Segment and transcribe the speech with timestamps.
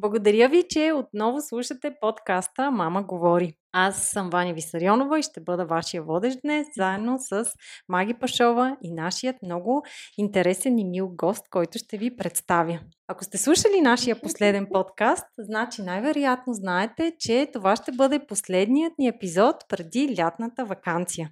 [0.00, 3.52] Благодаря ви, че отново слушате подкаста Мама говори.
[3.72, 7.44] Аз съм Ваня Висарионова и ще бъда вашия водещ днес, заедно с
[7.88, 9.84] Маги Пашова и нашият много
[10.18, 12.80] интересен и мил гост, който ще ви представя.
[13.08, 19.08] Ако сте слушали нашия последен подкаст, значи най-вероятно знаете, че това ще бъде последният ни
[19.08, 21.30] епизод преди лятната вакансия.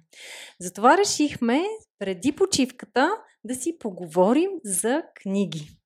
[0.59, 1.63] Затова решихме
[1.99, 3.11] преди почивката
[3.43, 5.78] да си поговорим за книги.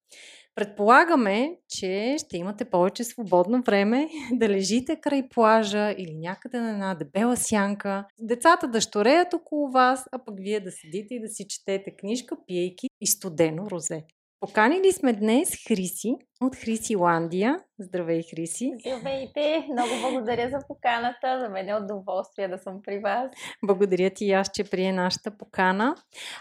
[0.56, 6.96] Предполагаме, че ще имате повече свободно време да лежите край плажа или някъде на една
[6.96, 11.46] дебела сянка, децата да штореят около вас, а пък вие да седите и да си
[11.50, 14.04] четете книжка, пиейки и студено розе.
[14.44, 17.60] Поканили сме днес Хриси от Хрисиландия.
[17.80, 18.72] Здравей, Хриси!
[18.80, 19.68] Здравейте!
[19.72, 21.40] Много благодаря за поканата.
[21.40, 23.32] За мен е удоволствие да съм при вас.
[23.66, 25.96] Благодаря ти аз, че прие нашата покана.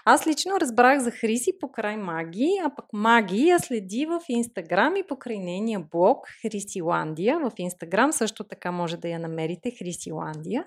[0.05, 5.06] Аз лично разбрах за Хриси покрай Маги, а пък Маги я следи в Инстаграм и
[5.06, 7.39] покрай нейния блог Хрисиландия.
[7.39, 10.64] В Инстаграм също така може да я намерите Хрисиландия.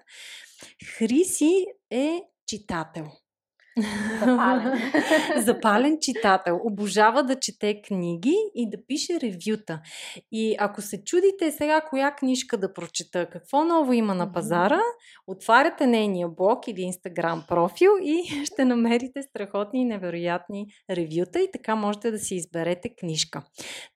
[0.98, 3.06] Хриси е читател.
[4.20, 4.92] Запален.
[5.38, 6.60] Запален читател.
[6.64, 9.82] Обожава да чете книги и да пише ревюта.
[10.32, 14.82] И ако се чудите сега коя книжка да прочета, какво ново има на пазара,
[15.28, 21.76] отваряте нейния блог или инстаграм профил и ще намерите страхотни и невероятни ревюта и така
[21.76, 23.44] можете да си изберете книжка.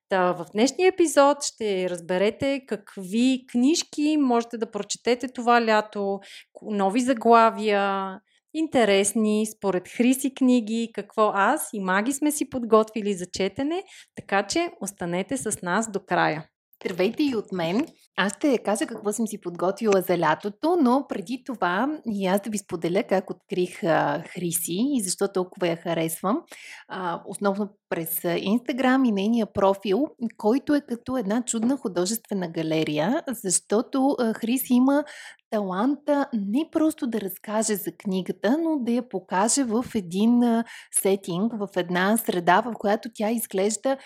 [0.10, 6.20] Та, в днешния епизод ще разберете какви книжки можете да прочетете това лято,
[6.62, 8.20] нови заглавия,
[8.54, 13.84] интересни, според Хриси книги, какво аз и Маги сме си подготвили за четене,
[14.16, 16.46] така че останете с нас до края.
[16.86, 17.88] Здравейте и от мен.
[18.18, 22.50] Аз ще кажа какво съм си подготвила за лятото, но преди това и аз да
[22.50, 26.42] ви споделя как открих а, Хриси и защо толкова я харесвам.
[26.88, 30.08] А, основно през Инстаграм и нейния профил,
[30.38, 35.04] който е като една чудна художествена галерия, защото а, Хриси има
[35.50, 40.64] таланта не просто да разкаже за книгата, но да я покаже в един
[41.02, 43.98] сетинг, в една среда, в която тя изглежда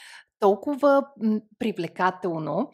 [0.43, 1.13] толкова
[1.57, 2.71] привлекателно,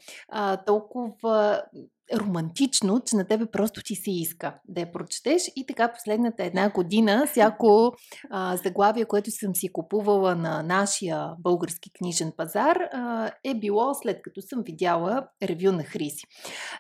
[0.66, 1.70] толкова
[2.18, 5.52] романтично, че на тебе просто ти се иска да я прочетеш.
[5.56, 7.94] И така последната една година, всяко
[8.30, 14.22] а, заглавие, което съм си купувала на нашия български книжен пазар, а, е било след
[14.22, 16.26] като съм видяла ревю на Хриси.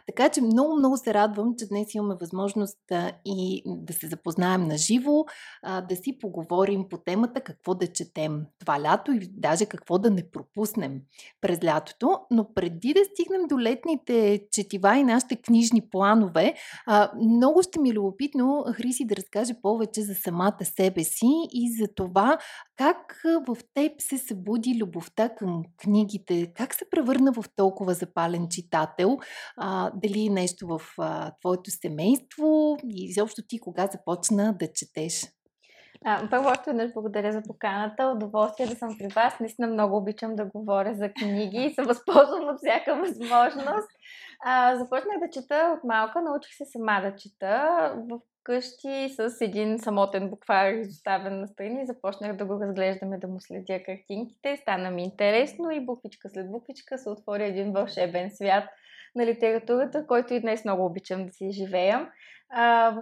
[0.07, 4.63] Така че много, много се радвам, че днес имаме възможност а, и да се запознаем
[4.63, 5.25] на живо,
[5.63, 10.12] а, да си поговорим по темата какво да четем това лято и даже какво да
[10.12, 11.01] не пропуснем
[11.41, 12.19] през лятото.
[12.31, 16.53] Но преди да стигнем до летните четива и нашите книжни планове.
[16.85, 21.72] А, много ще ми е любопитно Хриси да разкаже повече за самата себе си и
[21.80, 22.38] за това
[22.78, 29.18] как в теб се събуди любовта към книгите, как се превърна в толкова запален читател,
[29.57, 35.25] а, дали нещо в а, твоето семейство и изобщо ти кога започна да четеш.
[36.06, 38.13] А, първо още веднъж благодаря за поканата.
[38.16, 39.40] Удоволствие да съм при вас.
[39.40, 43.90] Наистина много обичам да говоря за книги и се възползвам от всяка възможност.
[44.39, 47.94] А, започнах да чета от малка, научих се сама да чета.
[48.09, 51.85] В къщи с един самотен буквар изоставен на страни.
[51.85, 54.57] Започнах да го разглеждаме, да му следя картинките.
[54.57, 58.63] Стана ми интересно и буквичка след буквичка се отвори един вълшебен свят
[59.16, 62.11] на литературата, който и днес много обичам да си живея.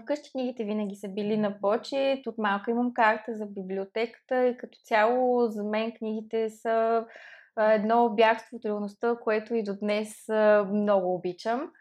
[0.02, 2.28] Вкъщи книгите винаги са били на почет.
[2.28, 7.06] От малка имам карта за библиотеката и като цяло за мен книгите са
[7.57, 10.25] едно бягство от реалността, което и до днес
[10.73, 11.72] много обичам.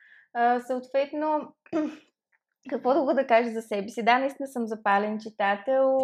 [0.67, 1.55] Съответно,
[2.71, 4.03] какво да го да кажа за себе си?
[4.03, 5.99] Да, наистина съм запален читател.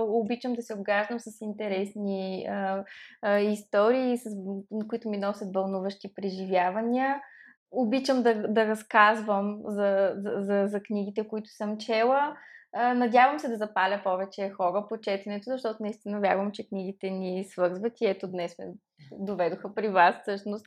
[0.00, 2.48] обичам да се обгаждам с интересни
[3.40, 4.18] истории,
[4.88, 7.20] които ми носят вълнуващи преживявания.
[7.70, 12.36] Обичам да, да разказвам за, за, за, книгите, които съм чела.
[12.74, 18.00] Надявам се да запаля повече хора по четенето, защото наистина вярвам, че книгите ни свързват
[18.00, 18.64] и ето днес ме
[19.12, 20.16] доведоха при вас.
[20.22, 20.66] Всъщност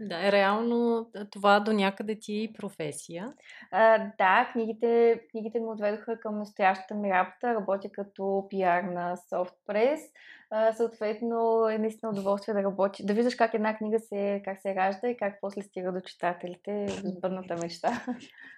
[0.00, 3.32] Да, реално това до някъде ти е и професия.
[3.70, 7.54] А, да, книгите, книгите ме отведоха към настоящата ми работа.
[7.54, 10.00] Работя като пиар на SoftPress.
[10.52, 14.74] А, съответно е наистина удоволствие да работи, да виждаш как една книга се, как се
[14.74, 16.86] ражда и как после стига до читателите.
[17.20, 18.04] Бъдната мечта.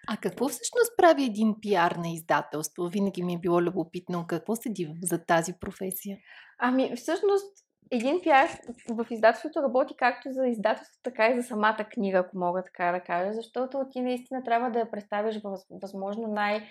[0.08, 2.88] А какво всъщност прави един пиар на издателство?
[2.88, 6.19] Винаги ми е било любопитно какво седи за тази професия.
[6.58, 7.56] Ами, всъщност,
[7.90, 8.49] един пиар
[8.88, 13.00] в издателството работи както за издателството, така и за самата книга, ако мога така да
[13.00, 15.40] кажа, защото ти наистина трябва да я представиш
[15.70, 16.69] възможно най-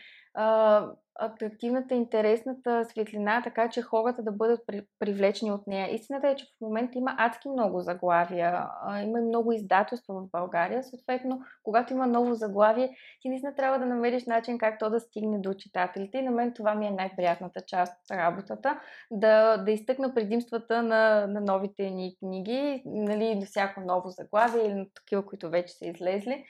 [1.21, 5.95] атрактивната, интересната светлина, така че хората да бъдат при, привлечени от нея.
[5.95, 10.29] Истината е, че в момента има адски много заглавия, а, има и много издателства в
[10.31, 10.83] България.
[10.83, 15.39] Съответно, когато има ново заглавие, ти наистина трябва да намериш начин как то да стигне
[15.39, 16.17] до читателите.
[16.17, 18.79] И на мен това ми е най-приятната част от работата.
[19.11, 24.73] Да, да изтъкна предимствата на, на новите ни книги, нали, на всяко ново заглавие или
[24.73, 26.45] на такива, които вече са излезли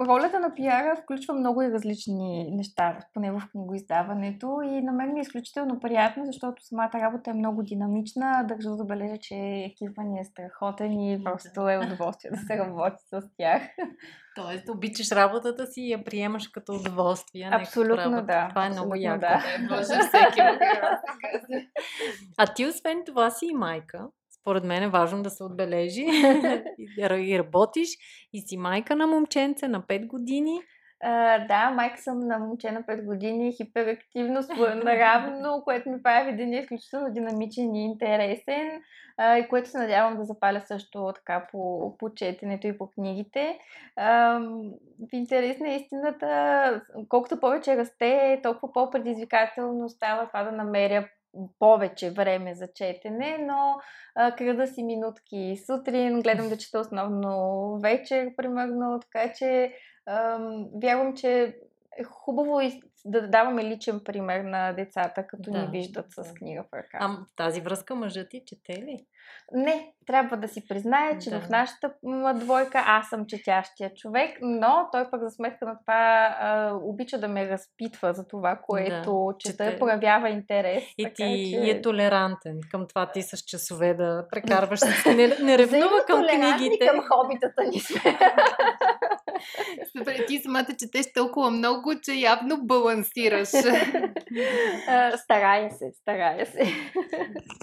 [0.00, 5.20] ролята на пиара включва много и различни неща, поне в книгоиздаването и на мен ми
[5.20, 8.44] е изключително приятно, защото самата работа е много динамична.
[8.48, 13.02] Държа да забележа, че екипа ни е страхотен и просто е удоволствие да се работи
[13.12, 13.62] с тях.
[14.34, 17.48] Тоест, обичаш работата си и я приемаш като удоволствие.
[17.52, 18.48] Абсолютно да.
[18.48, 19.20] Това е много яко.
[19.20, 19.44] Да.
[19.70, 20.40] Може всеки
[22.38, 24.08] А ти освен това си и майка
[24.44, 26.06] според мен е важно да се отбележи.
[26.98, 27.88] и работиш
[28.32, 30.60] и си майка на момченце на 5 години.
[31.04, 34.40] Uh, да, майка съм на момче на 5 години, хиперактивно,
[34.84, 38.82] наравно, което ми прави един изключително динамичен и интересен,
[39.20, 43.58] uh, и което се надявам да запаля също така по, по четенето и по книгите.
[43.98, 44.70] Uh,
[45.10, 51.08] в интерес на истината, колкото повече расте, толкова по-предизвикателно става това да намеря
[51.58, 53.76] повече време за четене, но
[54.14, 55.56] а, крада си минутки.
[55.66, 59.72] Сутрин, гледам да чета основно вечер, примерно, така че
[60.06, 60.38] а,
[60.82, 61.56] вярвам, че
[61.98, 66.62] е хубаво и да даваме личен пример на децата, като да, ни виждат с книга
[66.62, 66.98] в ръка.
[67.00, 69.06] А в тази връзка мъжът ти чете ли?
[69.52, 71.40] Не, трябва да си признае, че да.
[71.40, 71.92] в нашата
[72.34, 77.28] двойка аз съм четящия човек, но той пък за сметка на това а, обича да
[77.28, 79.78] ме разпитва за това, което да, чета, чете...
[79.78, 80.84] проявява интерес.
[80.98, 81.70] И така, ти че...
[81.70, 84.80] е толерантен към това ти с часове да прекарваш.
[85.06, 86.86] не, не ревнува към книгите.
[86.86, 88.00] към хобитата ни сме.
[90.28, 93.48] Ти самата четеш толкова много, че явно балансираш.
[95.16, 96.64] старая се, старая се.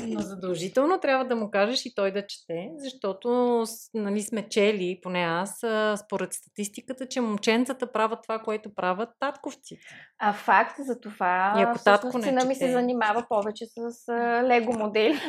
[0.08, 3.64] Но задължително трябва да му кажеш и той да чете, защото
[3.94, 5.64] нали, сме чели, поне аз,
[6.06, 9.82] според статистиката, че момченцата правят това, което правят татковците.
[10.20, 14.12] А факт за това, и ако татко не сина ми се занимава повече с
[14.44, 15.20] лего модели,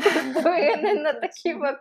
[0.82, 1.78] не на такива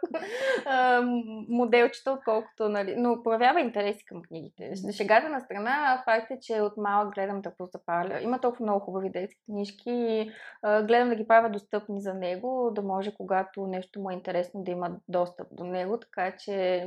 [0.65, 1.01] а,
[1.49, 4.73] моделчета, отколкото, нали, но проявява интереси към книгите.
[4.97, 8.21] Шегата на страна, факт е, че от малък гледам да запаля.
[8.21, 10.31] Има толкова много хубави детски книжки и
[10.61, 14.63] а, гледам да ги правя достъпни за него, да може, когато нещо му е интересно,
[14.63, 16.85] да има достъп до него, така че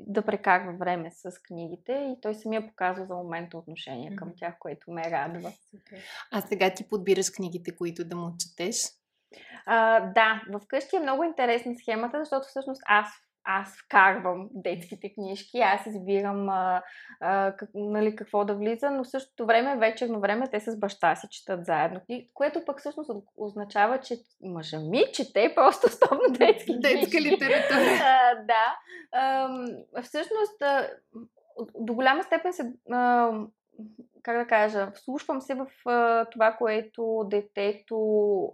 [0.00, 4.90] да прекарва време с книгите и той самия показва за момента отношение към тях, което
[4.90, 5.52] ме радва.
[6.32, 8.76] А сега ти подбираш книгите, които да му четеш?
[9.66, 13.08] А, да, вкъщи е много интересна схемата, защото всъщност аз
[13.44, 16.82] аз вкарвам детските книжки, аз избирам а,
[17.20, 21.16] а, как, нали, какво да влиза, но в същото време, вечерно време, те с баща
[21.16, 22.00] си четат заедно.
[22.34, 27.84] Което пък всъщност означава, че мъжа ми чете просто основно детски Детска литература.
[28.04, 28.76] А, да.
[29.12, 29.48] А,
[30.02, 30.88] всъщност, а,
[31.74, 33.32] до голяма степен се а,
[34.24, 37.98] как да кажа, вслушвам се в а, това, което детето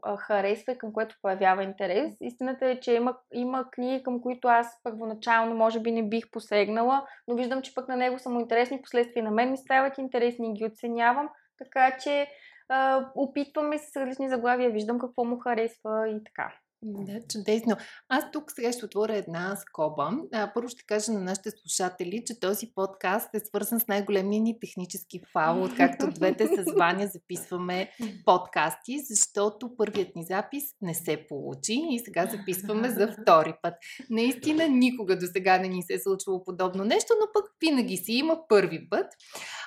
[0.02, 2.16] а, харесва и към което проявява интерес.
[2.20, 7.06] Истината е, че има, има книги, към които аз първоначално може би не бих посегнала,
[7.28, 10.50] но виждам, че пък на него са му интересни, последствия на мен ми стават интересни
[10.50, 11.28] и ги оценявам.
[11.58, 12.26] Така че
[12.68, 16.52] а, опитваме се с различни заглавия, виждам какво му харесва и така.
[16.82, 17.76] Да, чудесно.
[18.08, 20.10] Аз тук сега ще отворя една скоба.
[20.32, 24.60] А, първо ще кажа на нашите слушатели, че този подкаст е свързан с най-големия ни
[24.60, 27.90] технически фал, откакто двете с Ваня записваме
[28.24, 33.74] подкасти, защото първият ни запис не се получи и сега записваме за втори път.
[34.10, 38.12] Наистина никога до сега не ни се е случвало подобно нещо, но пък винаги си
[38.12, 39.06] има първи път.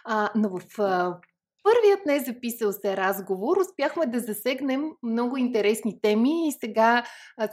[0.05, 0.63] А, но в
[1.63, 7.03] първият не записал се разговор успяхме да засегнем много интересни теми и сега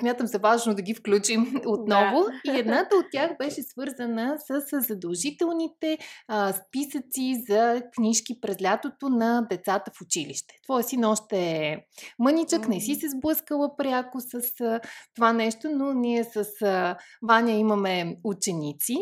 [0.01, 2.25] смятам за важно да ги включим отново.
[2.45, 2.53] Да.
[2.53, 5.99] И едната от тях беше свързана с задължителните
[6.29, 10.55] а, списъци за книжки през лятото на децата в училище.
[10.65, 11.77] Твоя син още е
[12.19, 14.81] мъничък, не си се сблъскала пряко с а,
[15.15, 18.97] това нещо, но ние с а, Ваня имаме ученици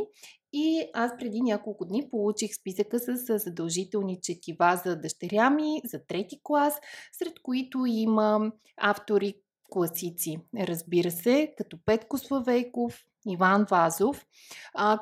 [0.52, 6.40] и аз преди няколко дни получих списъка с задължителни четива за дъщеря ми, за трети
[6.42, 6.74] клас,
[7.12, 9.34] сред които има автори
[9.70, 14.26] класици, разбира се, като Петко Славейков, Иван Вазов,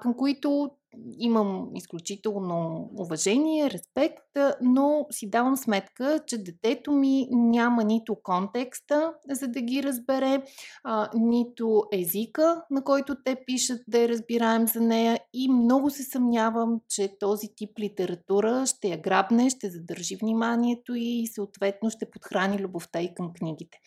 [0.02, 0.70] към които
[1.18, 4.22] имам изключително уважение, респект,
[4.62, 10.42] но си давам сметка, че детето ми няма нито контекста, за да ги разбере,
[10.84, 16.02] а, нито езика, на който те пишат, да я разбираем за нея и много се
[16.02, 22.58] съмнявам, че този тип литература ще я грабне, ще задържи вниманието и съответно ще подхрани
[22.58, 23.78] любовта и към книгите.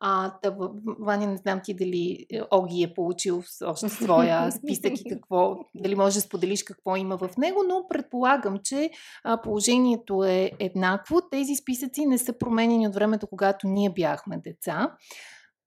[0.00, 0.56] А, да,
[1.00, 5.94] Ваня, не знам ти дали е, Оги е получил още своя списък и какво, дали
[5.94, 8.90] може да споделиш какво има в него, но предполагам, че
[9.24, 11.20] а, положението е еднакво.
[11.30, 14.96] Тези списъци не са променени от времето, когато ние бяхме деца.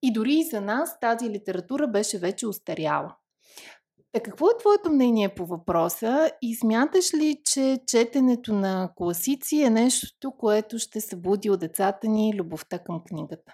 [0.03, 3.15] И дори и за нас тази литература беше вече устаряла.
[4.11, 9.69] Та какво е твоето мнение по въпроса и смяташ ли, че четенето на класици е
[9.69, 13.53] нещо, което ще събуди от децата ни любовта към книгата?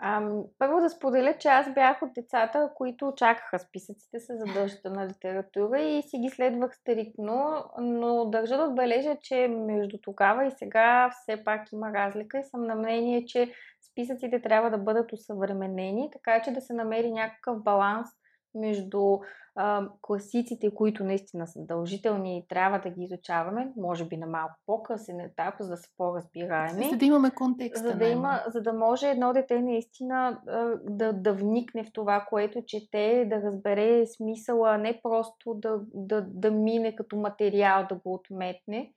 [0.00, 5.80] А, първо да споделя, че аз бях от децата, които очакаха списъците с задължителна литература
[5.80, 11.44] и си ги следвах стрикно, но държа да отбележа, че между тогава и сега все
[11.44, 13.52] пак има разлика и съм на мнение, че
[13.90, 18.08] списъците трябва да бъдат усъвременени, така че да се намери някакъв баланс
[18.56, 19.18] между
[19.58, 24.54] а, класиците, които наистина са задължителни и трябва да ги изучаваме, може би на малко
[24.66, 26.88] по-късен етап, за да са по-разбираеми.
[26.90, 27.84] За да имаме контекст.
[27.84, 30.40] За да, има, за да може едно дете наистина
[30.84, 36.50] да, да вникне в това, което чете, да разбере смисъла, не просто да, да, да
[36.50, 38.92] мине като материал, да го отметне.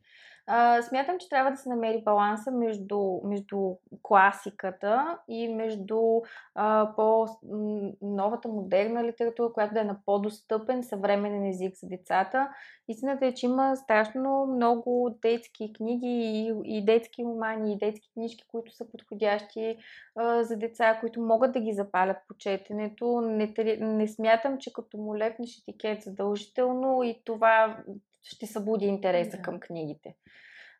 [0.81, 5.99] Смятам, че трябва да се намери баланса между, между класиката и между
[6.55, 12.49] а, по-новата модерна литература, която да е на по-достъпен съвременен език за децата.
[12.87, 18.43] Истината е, че има страшно много детски книги и, и детски романи, и детски книжки,
[18.47, 19.77] които са подходящи
[20.15, 23.21] а, за деца, които могат да ги запалят по четенето.
[23.21, 27.77] Не, не смятам, че като му лепнеш етикет задължително и това
[28.23, 29.41] ще събуди интереса да.
[29.41, 30.15] към книгите.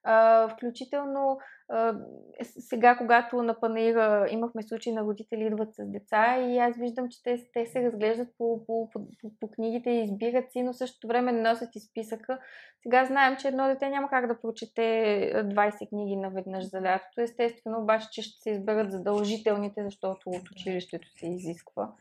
[0.04, 1.38] А, включително
[1.70, 1.96] а,
[2.42, 7.24] сега, когато на панера имахме случаи на родители идват с деца и аз виждам, че
[7.24, 11.08] те, те се разглеждат по, по, по, по, по книгите и избират си, но същото
[11.08, 12.40] време носят и списъка.
[12.84, 17.22] Сега знаем, че едно дете няма как да прочете 20 книги наведнъж за лятото.
[17.22, 21.92] Естествено, обаче, че ще се изберат задължителните, защото от училището се изисква.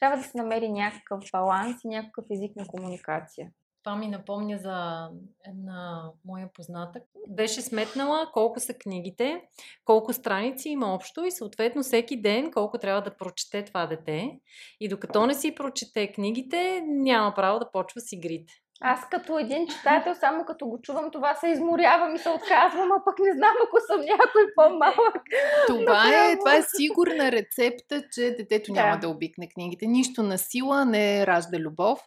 [0.00, 3.50] Трябва да се намери някакъв баланс и някакъв език на комуникация.
[3.84, 5.08] Това ми напомня за
[5.46, 7.00] една моя позната.
[7.28, 9.42] Беше сметнала колко са книгите,
[9.84, 14.38] колко страници има общо и съответно всеки ден колко трябва да прочете това дете.
[14.80, 18.52] И докато не си прочете книгите, няма право да почва с игрите.
[18.84, 23.04] Аз като един читател, само като го чувам това, се изморявам и се отказвам, а
[23.04, 25.22] пък не знам ако съм някой по-малък.
[25.66, 29.00] Това, е, това е сигурна рецепта, че детето няма да.
[29.00, 29.86] да обикне книгите.
[29.86, 32.00] Нищо на сила не ражда любов.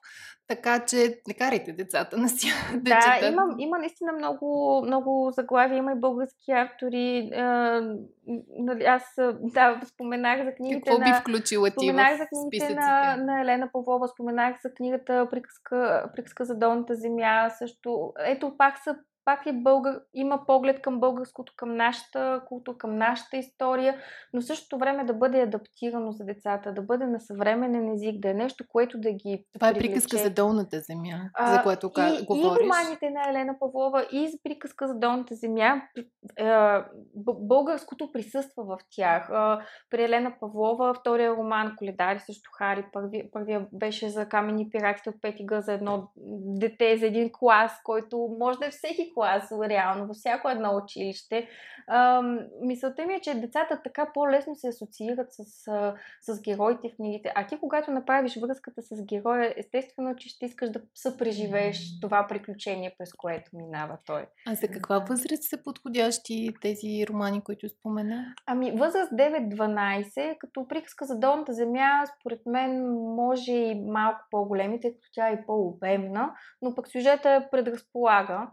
[0.48, 3.28] Така че не карайте децата на си да, да.
[3.28, 7.30] Има, има наистина много, много заглавия, има и български автори.
[8.60, 9.04] Нали, аз
[9.40, 11.06] да, споменах за книгите Какво на...
[11.06, 16.46] би включила ти споменах за книгите на, на Елена Павлова, споменах за книгата Приказка, Приказка
[16.46, 17.50] за долната земя.
[17.50, 22.98] Също, ето пак са пак е българ, има поглед към българското, към нашата култура, към
[22.98, 23.96] нашата история,
[24.34, 28.34] но същото време да бъде адаптирано за децата, да бъде на съвременен език, да е
[28.34, 29.46] нещо, което да ги.
[29.54, 32.62] Това е приказка за долната земя, а, за което и, говориш.
[32.62, 35.82] И романите на Елена Павлова, и за приказка за долната земя,
[37.18, 39.30] българското присъства в тях.
[39.90, 45.22] При Елена Павлова, втория роман Коледари също Хари, първия, първия беше за камени пиратите от
[45.22, 46.08] пети за едно
[46.60, 51.50] дете, за един клас, който може да е всеки клас, реално, във всяко едно училище.
[51.88, 52.22] А,
[52.62, 55.44] мисълта ми е, че децата така по-лесно се асоциират с,
[56.22, 57.32] с героите в книгите.
[57.36, 62.96] А ти, когато направиш връзката с героя, естествено, че ще искаш да съпреживееш това приключение,
[62.98, 64.26] през което минава той.
[64.48, 68.34] А за каква възраст са подходящи тези романи, които спомена?
[68.46, 74.92] Ами, възраст 9-12, като приказка за долната земя, според мен може и малко по-големи, тъй
[74.92, 78.48] като тя е по-обемна, но пък сюжета предразполага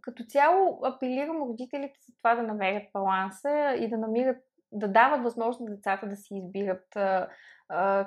[0.00, 4.36] като цяло апелирам родителите за това да намерят баланса и да намират
[4.72, 7.28] да дават възможност на децата да си избират а,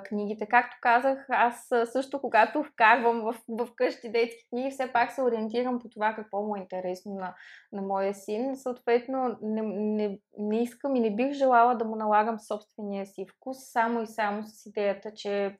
[0.04, 0.46] книгите.
[0.46, 5.78] Както казах, аз също, когато вкарвам в, в къщи детски книги, все пак се ориентирам
[5.78, 7.34] по това какво му е интересно на,
[7.72, 8.56] на моя син.
[8.56, 13.56] Съответно, не, не, не искам и не бих желала да му налагам собствения си вкус,
[13.60, 15.58] само и само с идеята, че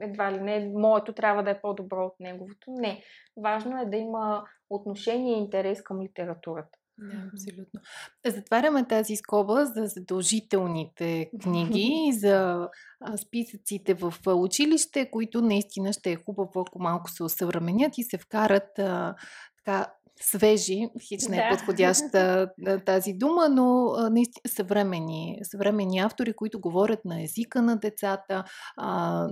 [0.00, 2.70] едва ли не, моето трябва да е по-добро от неговото.
[2.70, 3.02] Не.
[3.36, 6.78] Важно е да има отношение и интерес към литературата.
[6.98, 7.80] Да, абсолютно.
[8.26, 12.68] Затваряме тази скоба за задължителните книги за
[13.16, 18.78] списъците в училище, които наистина ще е хубаво, ако малко се осъвременят и се вкарат
[18.78, 19.14] а,
[19.56, 22.50] така свежи, хич не е подходяща
[22.86, 28.44] тази дума, но наистина съвремени, съвремени автори, които говорят на езика на децата,
[28.76, 29.28] а,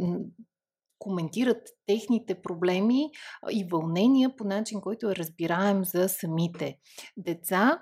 [1.04, 3.10] коментират техните проблеми
[3.50, 6.78] и вълнения по начин, който е разбираем за самите
[7.16, 7.80] деца,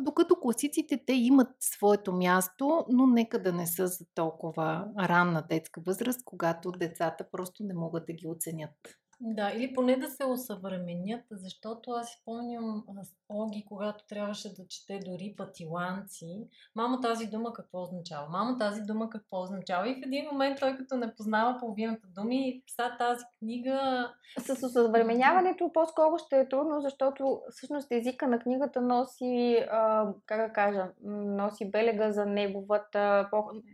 [0.00, 5.80] докато класиците те имат своето място, но нека да не са за толкова ранна детска
[5.86, 8.74] възраст, когато децата просто не могат да ги оценят.
[9.20, 12.84] Да, или поне да се осъвременят, защото аз си помням
[13.28, 16.48] Оги, когато трябваше да чете дори пътиланци.
[16.74, 18.28] Мамо, тази дума какво означава?
[18.28, 19.88] Мамо, тази дума какво означава?
[19.88, 24.08] И в един момент той като не познава половината думи, писа тази книга...
[24.38, 30.52] С осъвременяването по-скоро ще е трудно, защото всъщност езика на книгата носи, а, как да
[30.52, 33.28] кажа, носи белега за неговата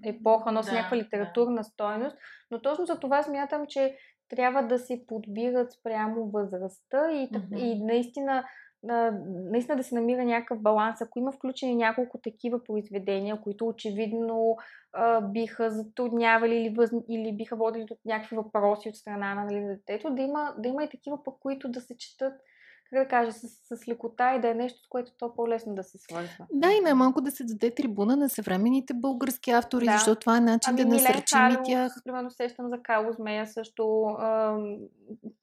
[0.04, 1.64] епоха, носи да, някаква литературна да.
[1.64, 2.16] стойност.
[2.50, 3.96] Но точно за това смятам, че
[4.36, 7.58] трябва да се подбират спрямо възрастта и, mm-hmm.
[7.58, 8.44] и наистина,
[9.50, 11.00] наистина да се намира някакъв баланс.
[11.00, 14.56] Ако има включени няколко такива произведения, които очевидно
[14.92, 16.90] а, биха затруднявали или, въз...
[17.08, 20.84] или биха водили до някакви въпроси от страна на нали, детето, да има, да има
[20.84, 22.32] и такива, по които да се четат
[22.92, 25.82] как да кажа, с, с лекота и да е нещо, с което то по-лесно да
[25.82, 26.46] се свързва.
[26.52, 29.92] Да, и най-малко да се даде трибуна на съвременните български автори, да.
[29.92, 31.92] защото това е начин ами, да насърчим и тях.
[32.04, 34.56] Примерно сещам за Кало Змея също а,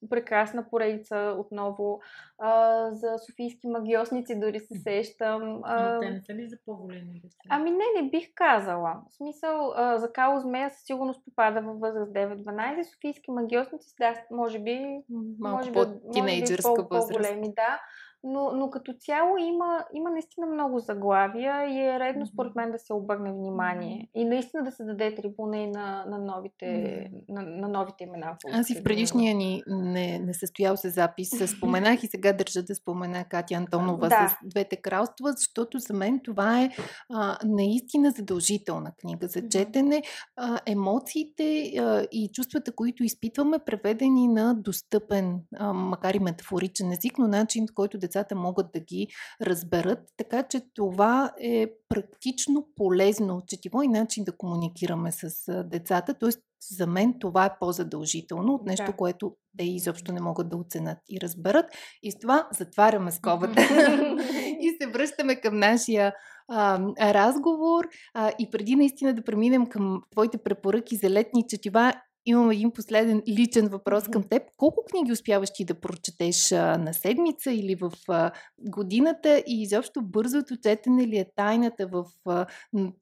[0.09, 2.01] прекрасна поредица отново.
[2.37, 5.59] А, за софийски магиосници дори се сещам.
[5.63, 7.37] А, Но те не са ли за по-големи деца?
[7.49, 8.95] Ами не, не бих казала.
[9.09, 12.83] В смисъл, а, за Кало Змея със сигурност попада във възраст 9-12.
[12.83, 14.99] Софийски магиосници, да, може би...
[15.39, 17.79] Малко може по-тинейджърска възраст проблеми, да.
[18.23, 22.79] Но, но като цяло има, има наистина много заглавия и е редно според мен да
[22.79, 24.09] се обърне внимание.
[24.15, 27.23] И наистина да се даде трибуна и на, на, новите, mm-hmm.
[27.29, 28.37] на, на новите имена.
[28.53, 32.75] Аз и в предишния ни не, не състоял се запис споменах и сега държа да
[32.75, 34.27] спомена Катя Антонова да.
[34.29, 36.69] с Двете кралства, защото за мен това е
[37.09, 40.01] а, наистина задължителна книга за четене.
[40.35, 47.17] А, емоциите а, и чувствата, които изпитваме, преведени на достъпен, а, макар и метафоричен език,
[47.17, 49.07] но начин, който да децата могат да ги
[49.41, 49.99] разберат.
[50.17, 55.29] Така че това е практично полезно четиво и начин да комуникираме с
[55.63, 56.13] децата.
[56.13, 56.39] Тоест,
[56.71, 58.93] за мен това е по-задължително от нещо, да.
[58.93, 61.65] което те изобщо не могат да оценят и разберат.
[62.03, 63.61] И с това затваряме скобата
[64.59, 66.13] и се връщаме към нашия
[66.47, 66.79] а,
[67.13, 67.87] разговор.
[68.13, 71.93] А, и преди наистина да преминем към твоите препоръки за летни четива,
[72.29, 74.43] Имам един последен личен въпрос към теб.
[74.57, 80.01] Колко книги успяваш ти да прочетеш а, на седмица или в а, годината и изобщо
[80.01, 82.45] бързото четене ли е тайната в а,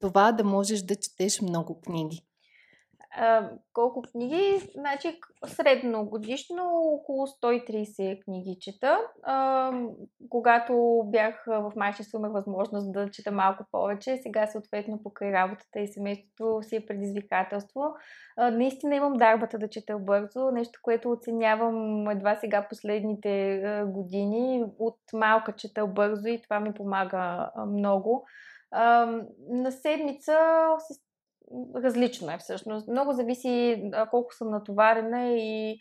[0.00, 2.27] това да можеш да четеш много книги?
[3.72, 4.70] Колко книги?
[4.74, 8.98] Значи, средно годишно около 130 книги чета.
[9.22, 9.72] А,
[10.28, 14.16] когато бях в майчество, имах възможност да чета малко повече.
[14.22, 17.82] Сега, съответно, покрай работата и семейството си е предизвикателство.
[18.36, 20.50] А, наистина имам дарбата да чета бързо.
[20.50, 24.64] Нещо, което оценявам едва сега последните години.
[24.78, 28.26] От малка чета бързо и това ми помага много.
[29.48, 30.38] На седмица
[30.78, 31.07] се
[31.74, 32.88] различно е всъщност.
[32.88, 35.78] Много зависи колко съм натоварена и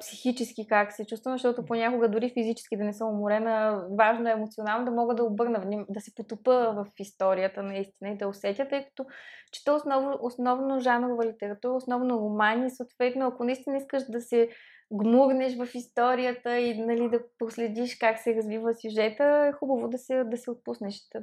[0.00, 4.84] психически как се чувствам, защото понякога дори физически да не съм уморена, важно е емоционално
[4.84, 9.06] да мога да обърна, да се потопа в историята наистина и да усетя, тъй като
[9.52, 14.48] чета основно, основно жанрова литература, основно романи, съответно, ако наистина искаш да се
[14.92, 20.24] гмурнеш в историята и нали, да проследиш как се развива сюжета, е хубаво да се,
[20.24, 21.22] да се отпуснеш, да,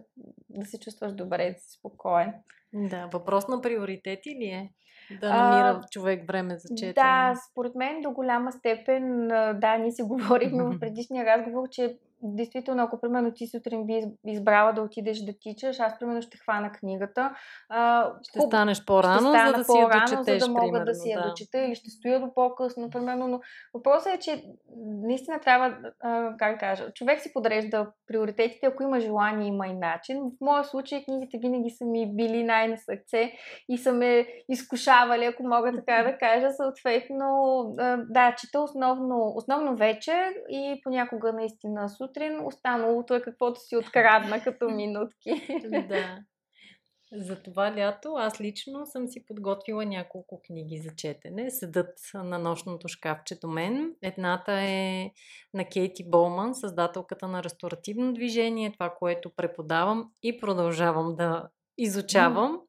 [0.49, 2.33] да се чувстваш добре, да си спокоен.
[2.73, 4.69] Да, въпрос на приоритети ли е?
[5.21, 6.93] Да намира а, човек време за четене.
[6.93, 12.83] Да, според мен до голяма степен, да, ние си говорихме в предишния разговор, че действително,
[12.83, 17.35] ако примерно ти сутрин би избрала да отидеш да тичаш, аз примерно ще хвана книгата.
[17.69, 20.85] А, ще хуб, станеш по-рано, ще за да си я дочетеш, за да мога примерно,
[20.85, 21.29] да си я да.
[21.29, 23.27] дочета или ще стоя до по-късно, примерно.
[23.27, 23.39] Но
[23.73, 24.43] въпросът е, че
[25.07, 30.17] наистина трябва, а, как кажа, човек си подрежда приоритетите, ако има желание, има и начин.
[30.21, 33.31] В моя случай книгите винаги са ми били най-на сърце
[33.69, 36.51] и са ме изкушавали, ако мога така да кажа.
[36.51, 37.63] Съответно,
[38.09, 42.08] да, чета основно, основно вечер и понякога наистина сутрин.
[42.43, 45.47] Останалото е каквото си открадна като минутки.
[45.69, 46.19] Да.
[47.13, 51.51] За това лято аз лично съм си подготвила няколко книги за четене.
[51.51, 53.95] Седат на нощното шкафче до мен.
[54.01, 55.11] Едната е
[55.53, 62.51] на Кейти Болман, създателката на ресторативно движение, това, което преподавам и продължавам да изучавам.
[62.51, 62.65] Mm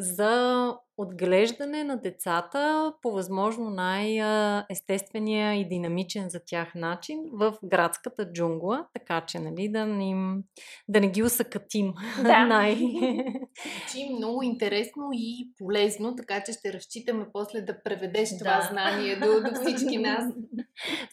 [0.00, 8.86] за отглеждане на децата по възможно най-естествения и динамичен за тях начин в градската джунгла,
[8.94, 10.42] така че нали, да, не,
[10.88, 11.94] да не ги усъкатим.
[12.22, 12.46] Да.
[12.46, 18.38] най- Звучи много интересно и полезно, така че ще разчитаме после да преведеш да.
[18.38, 20.24] това знание до, до всички нас.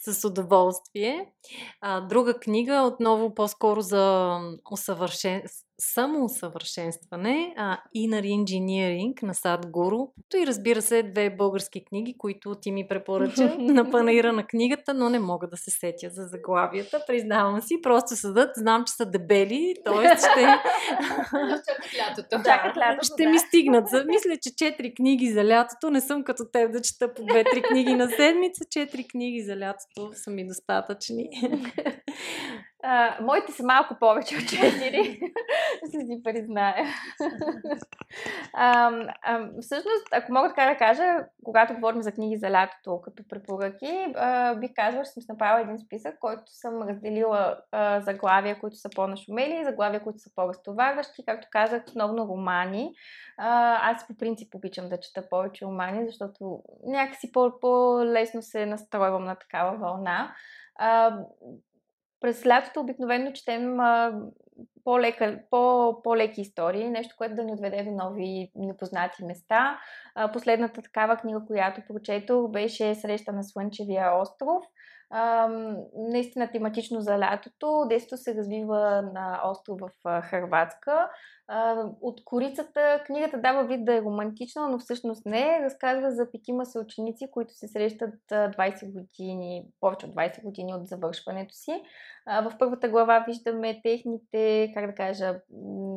[0.00, 1.26] С удоволствие.
[1.80, 4.36] А, друга книга, отново по-скоро за
[4.70, 5.42] усъвършен
[5.80, 10.06] самоусъвършенстване, а, Inner Engineering на Сад Гуру.
[10.36, 15.10] И разбира се, две български книги, които ти ми препоръча на панаира на книгата, но
[15.10, 17.80] не мога да се сетя за заглавията, признавам си.
[17.82, 20.16] Просто съдът, знам, че са дебели, т.е.
[20.16, 20.46] ще...
[21.98, 22.42] Лятото.
[22.44, 23.30] Чакат лятото, ще да.
[23.30, 23.88] ми стигнат.
[23.88, 27.62] За, мисля, че четири книги за лятото, не съм като теб да чета по две-три
[27.62, 31.28] книги на седмица, четири книги за лятото са ми достатъчни.
[32.82, 35.32] А, моите са малко повече от 4,
[35.88, 36.74] ще си призная.
[38.52, 38.90] а,
[39.22, 41.02] а, всъщност, ако мога така да кажа,
[41.44, 45.78] когато говорим за книги за лятото като препоръки, а, бих казала, че съм направила един
[45.78, 51.82] списък, който съм разделила а, заглавия, които са по-нашумели, заглавия, които са по-разтоварващи, както казах,
[51.86, 52.92] основно романи.
[53.38, 59.34] А, аз по принцип обичам да чета повече романи, защото някакси по-лесно се настройвам на
[59.34, 60.34] такава вълна.
[60.76, 61.18] А,
[62.20, 63.78] през лятото обикновено четем
[64.84, 69.78] по-лека, по, по-леки истории, нещо, което да ни отведе до нови непознати места.
[70.32, 74.64] Последната такава книга, която прочетох, беше Среща на Слънчевия остров.
[75.94, 77.86] Наистина тематично за лятото.
[77.88, 81.10] Действието се развива на остров в Хрватска.
[82.00, 85.60] От корицата книгата дава вид да е романтична, но всъщност не.
[85.62, 91.54] Разказва за петима съученици, които се срещат 20 години, повече от 20 години от завършването
[91.54, 91.82] си.
[92.26, 95.40] В първата глава виждаме техните, как да кажа,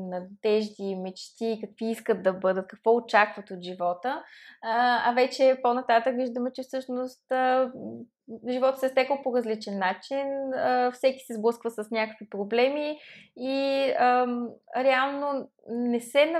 [0.10, 4.24] надежди, мечти, какви искат да бъдат, какво очакват от живота.
[4.64, 7.24] А вече по-нататък виждаме, че всъщност
[8.50, 10.28] живота се е стекал по различен начин,
[10.94, 13.00] всеки се сблъсква с някакви проблеми
[13.38, 13.88] и
[14.76, 16.34] реално не се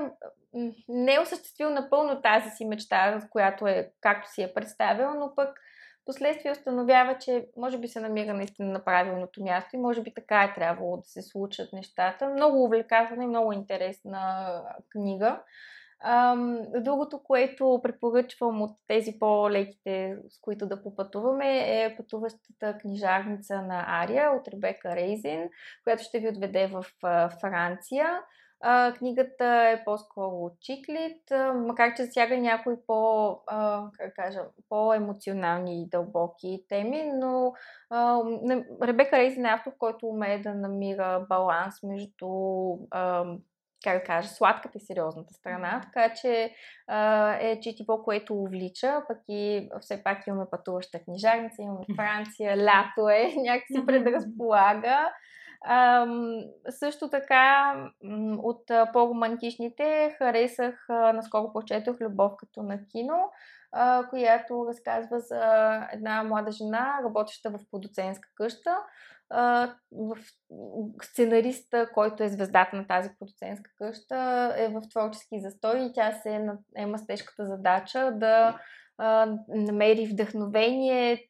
[0.90, 5.60] не е осъществил напълно тази си мечта, която е както си е представил, но пък
[6.06, 10.44] последствие установява, че може би се намира наистина на правилното място и може би така
[10.44, 12.30] е трябвало да се случат нещата.
[12.30, 15.42] Много увлекателна и много интересна книга.
[16.76, 24.32] Другото, което препоръчвам от тези по-леките, с които да попътуваме, е пътуващата книжарница на Ария
[24.32, 25.50] от Ребека Рейзин,
[25.84, 26.86] която ще ви отведе в
[27.42, 28.20] Франция.
[28.98, 31.22] книгата е по-скоро чиклит,
[31.56, 33.38] макар че засяга някои по,
[33.98, 34.40] как кажа,
[34.70, 37.54] по-емоционални и дълбоки теми, но
[38.84, 42.28] Ребека Рейзин е автор, който умее да намира баланс между
[43.84, 46.54] как да кажа, сладката и сериозната страна, така че
[46.88, 53.10] а, е четиво, което увлича, пък и все пак имаме пътуваща книжарница, имаме Франция, лято
[53.10, 55.12] е, някакси предразполага.
[56.70, 57.76] Също така
[58.38, 63.32] от по-романтичните харесах, наскоро прочетох Любов като на кино,
[63.72, 65.42] а, която разказва за
[65.94, 68.78] една млада жена, работеща в продуцентска къща,
[69.92, 70.18] в
[71.02, 76.42] сценариста, който е звездата на тази продуцентска къща, е в творчески застой и тя се
[76.78, 78.60] има с тежката задача да
[79.48, 81.28] намери вдъхновение,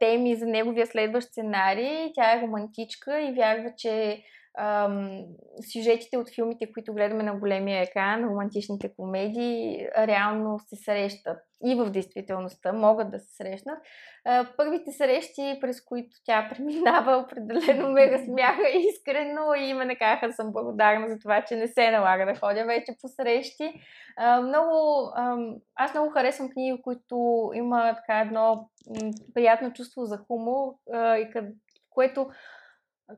[0.00, 2.12] теми за неговия следващ сценарий.
[2.14, 4.22] Тя е романтичка и вярва, че
[4.58, 5.24] ам,
[5.72, 11.90] сюжетите от филмите, които гледаме на големия екран, романтичните комедии, реално се срещат и в
[11.90, 13.78] действителността могат да се срещнат.
[14.24, 20.32] А, първите срещи, през които тя преминава, определено ме разсмяха искрено и ме накараха да
[20.32, 23.72] съм благодарна за това, че не се налага да ходя вече по срещи.
[24.16, 25.36] А, много, а,
[25.74, 31.30] аз много харесвам книги, които има така едно м, приятно чувство за хумор, а, и
[31.30, 31.44] къд,
[31.90, 32.26] което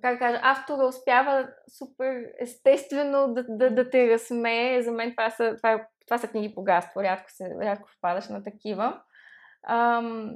[0.02, 4.82] как кажа, автора успява супер естествено да, да, да те разсмее.
[4.82, 7.02] За мен това са, това, е, това са книги богатство.
[7.02, 9.00] Рядко, се, рядко впадаш на такива.
[9.68, 10.34] Ам,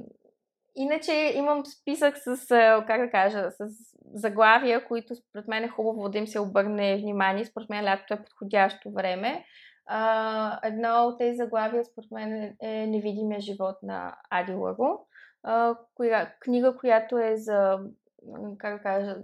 [0.75, 2.47] иначе имам списък с,
[2.87, 3.65] как да кажа, с
[4.13, 7.45] заглавия, които според мен е хубаво да им се обърне внимание.
[7.45, 9.45] Според мен лятото е подходящо време.
[9.85, 15.07] А, едно от тези заглавия, според мен, е Невидимия живот на Ади Лаго.
[15.43, 17.79] А, коя, книга, която е за,
[18.57, 19.17] как да кажа,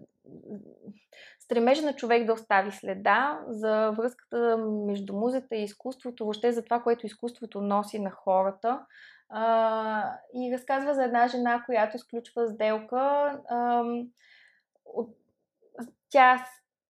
[1.40, 6.82] стремежа на човек да остави следа, за връзката между музата и изкуството, въобще за това,
[6.82, 8.86] което изкуството носи на хората.
[9.30, 12.98] А, и разказва за една жена, която изключва сделка.
[13.50, 13.84] А,
[14.86, 15.10] от,
[16.10, 16.46] тя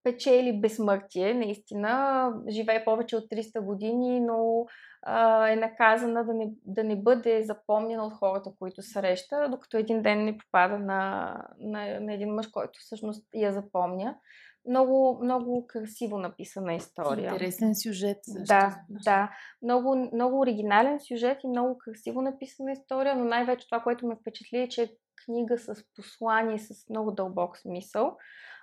[0.08, 2.34] печели безсмъртие, наистина.
[2.50, 4.65] Живее повече от 300 години, но
[5.02, 10.02] а, е наказана да не, да не бъде запомнена от хората, които среща, докато един
[10.02, 14.15] ден не попада на, на, на един мъж, който всъщност я запомня.
[14.70, 17.32] Много, много красиво написана история.
[17.32, 18.17] Интересен сюжет.
[18.24, 18.43] Също.
[18.48, 19.32] Да, да.
[19.62, 24.58] Много, много оригинален сюжет и много красиво написана история, но най-вече това, което ме впечатли
[24.58, 24.89] е, че е
[25.26, 28.17] книга с послание, с много дълбок смисъл.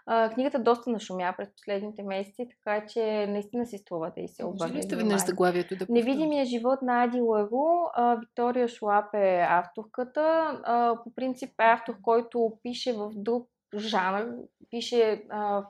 [0.06, 4.44] А, книгата доста нашумя през последните месеци, така че наистина си струва да и се
[4.44, 4.80] обърне.
[4.80, 7.90] Ли веднъж заглавието да Невидимия живот на Ади Лаго.
[7.94, 10.20] А, Виктория Шлап е авторката.
[10.64, 14.26] А, по принцип е автор, който пише в друг жанр,
[14.70, 15.66] пише а,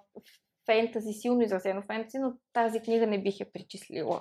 [0.67, 4.21] фентази, силно изразено фентази, но тази книга не бих я причислила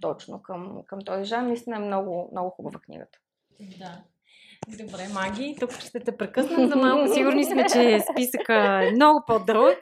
[0.00, 1.46] точно към, към този жанр.
[1.46, 3.18] Наистина е много, много хубава книгата.
[3.78, 4.02] Да.
[4.68, 7.14] Добре, Маги, тук ще те прекъснем за малко.
[7.14, 9.78] Сигурни сме, че списъка е много по-дълъг.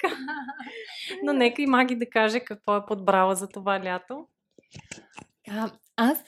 [1.23, 4.27] Но нека и Маги да каже какво е подбрала за това лято.
[5.51, 6.25] А, аз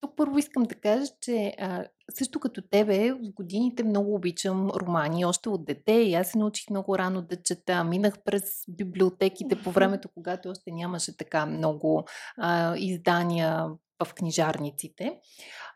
[0.00, 5.24] тук първо искам да кажа, че а, също като тебе, в годините много обичам романи,
[5.24, 7.84] още от дете и аз се научих много рано да чета.
[7.84, 12.04] Минах през библиотеките по времето, когато още нямаше така много
[12.38, 13.66] а, издания
[14.04, 15.18] в книжарниците.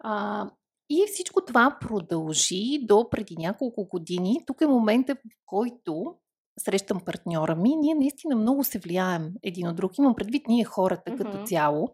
[0.01, 0.47] А,
[0.91, 4.41] и всичко това продължи до преди няколко години.
[4.47, 6.15] Тук е момента, в който
[6.59, 9.99] срещам партньора ми, ние наистина много се влияем един от друг.
[9.99, 11.17] Имам предвид ние хората mm-hmm.
[11.17, 11.89] като цяло.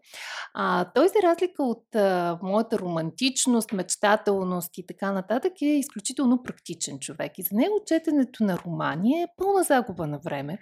[0.53, 6.99] А, той за разлика от а, моята романтичност, мечтателност и така нататък е изключително практичен
[6.99, 7.31] човек.
[7.37, 10.57] И за него четенето на романи е пълна загуба на време.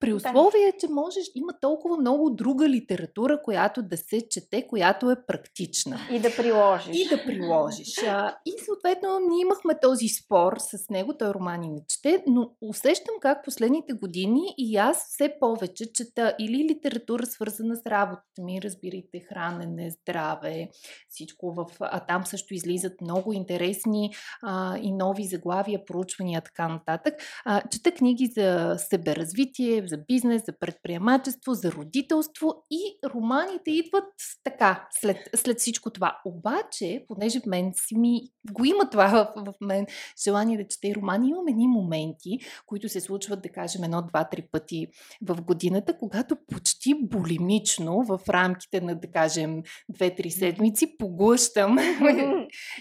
[0.00, 5.26] При условие, че можеш, има толкова много друга литература, която да се чете, която е
[5.26, 5.98] практична.
[6.12, 6.96] И да приложиш.
[6.96, 7.98] И да приложиш.
[8.06, 13.14] А, и съответно, ние имахме този спор с него, той романи не чете, но усещам
[13.20, 19.20] как последните години и аз все повече чета или литература свързана с работата ми, разбирайте,
[19.20, 20.68] хранене, здраве,
[21.08, 21.66] всичко в...
[21.80, 27.14] А там също излизат много интересни а, и нови заглавия, проучвания, така нататък.
[27.44, 34.04] А, чета книги за себеразвитие, за бизнес, за предприемачество, за родителство и романите идват
[34.44, 36.20] така, след, след всичко това.
[36.24, 38.20] Обаче, понеже в мен си ми
[38.52, 39.86] го има това в, в мен,
[40.24, 44.42] желание да чете романи, имам едни моменти, които се случват, да кажем, едно, два, три
[44.52, 44.86] пъти
[45.22, 51.78] в годината, когато почти болимично в рамките на, да кажем, две-три седмици поглъщам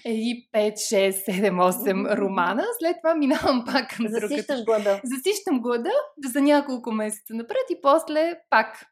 [0.06, 2.64] и 5, 6, 7, 8 романа.
[2.80, 4.28] След това минавам пак към другата.
[4.28, 5.02] Засищаш глада.
[5.04, 5.90] Засищам глада
[6.26, 8.86] за няколко месеца напред и после пак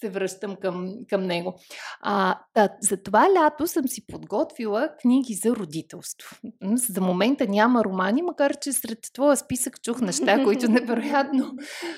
[0.00, 1.54] се връщам към, към него.
[2.00, 6.36] А, да, за това лято съм си подготвила книги за родителство.
[6.74, 11.52] За момента няма романи, макар че сред твоя списък чух неща, които невероятно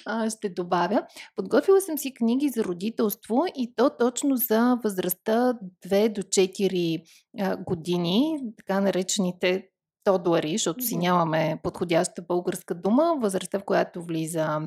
[0.07, 1.07] а, ще добавя.
[1.37, 5.55] Подготвила съм си книги за родителство и то точно за възрастта
[5.87, 7.03] 2 до 4
[7.39, 9.71] а, години, така наречените
[10.05, 14.61] Тодуари, защото си нямаме подходяща българска дума, възрастта, в която влиза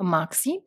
[0.00, 0.60] Макси.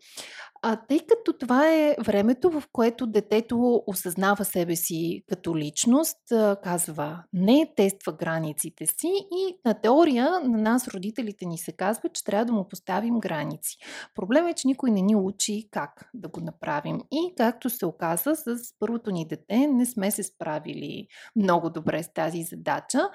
[0.65, 6.17] А тъй като това е времето, в което детето осъзнава себе си като личност,
[6.63, 12.23] казва не, тества границите си и на теория на нас, родителите ни се казва, че
[12.23, 13.77] трябва да му поставим граници.
[14.15, 17.01] Проблемът е, че никой не ни учи как да го направим.
[17.11, 22.13] И както се оказа, с първото ни дете не сме се справили много добре с
[22.13, 23.09] тази задача.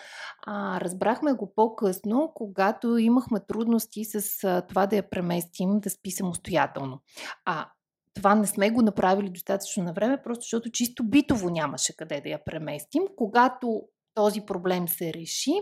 [0.46, 4.22] А, разбрахме го по-късно, когато имахме трудности с
[4.68, 7.00] това да я преместим да спи самостоятелно.
[7.44, 7.68] А
[8.14, 12.28] това не сме го направили достатъчно на време, просто защото чисто битово нямаше къде да
[12.28, 13.02] я преместим.
[13.16, 13.82] Когато
[14.14, 15.52] този проблем се реши,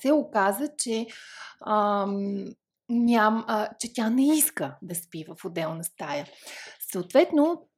[0.00, 1.06] се оказа, че,
[1.66, 2.44] ам,
[2.88, 6.26] ням, а, че тя не иска да спи в отделна стая.
[6.92, 7.68] Съответно,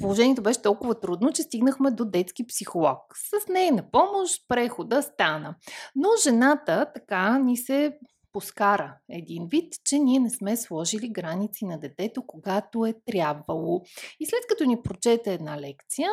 [0.00, 2.98] положението беше толкова трудно, че стигнахме до детски психолог.
[3.14, 5.54] С нея на помощ прехода стана.
[5.94, 7.98] Но жената така ни се
[8.32, 13.82] поскара един вид, че ние не сме сложили граници на детето, когато е трябвало.
[14.20, 16.10] И след като ни прочете една лекция,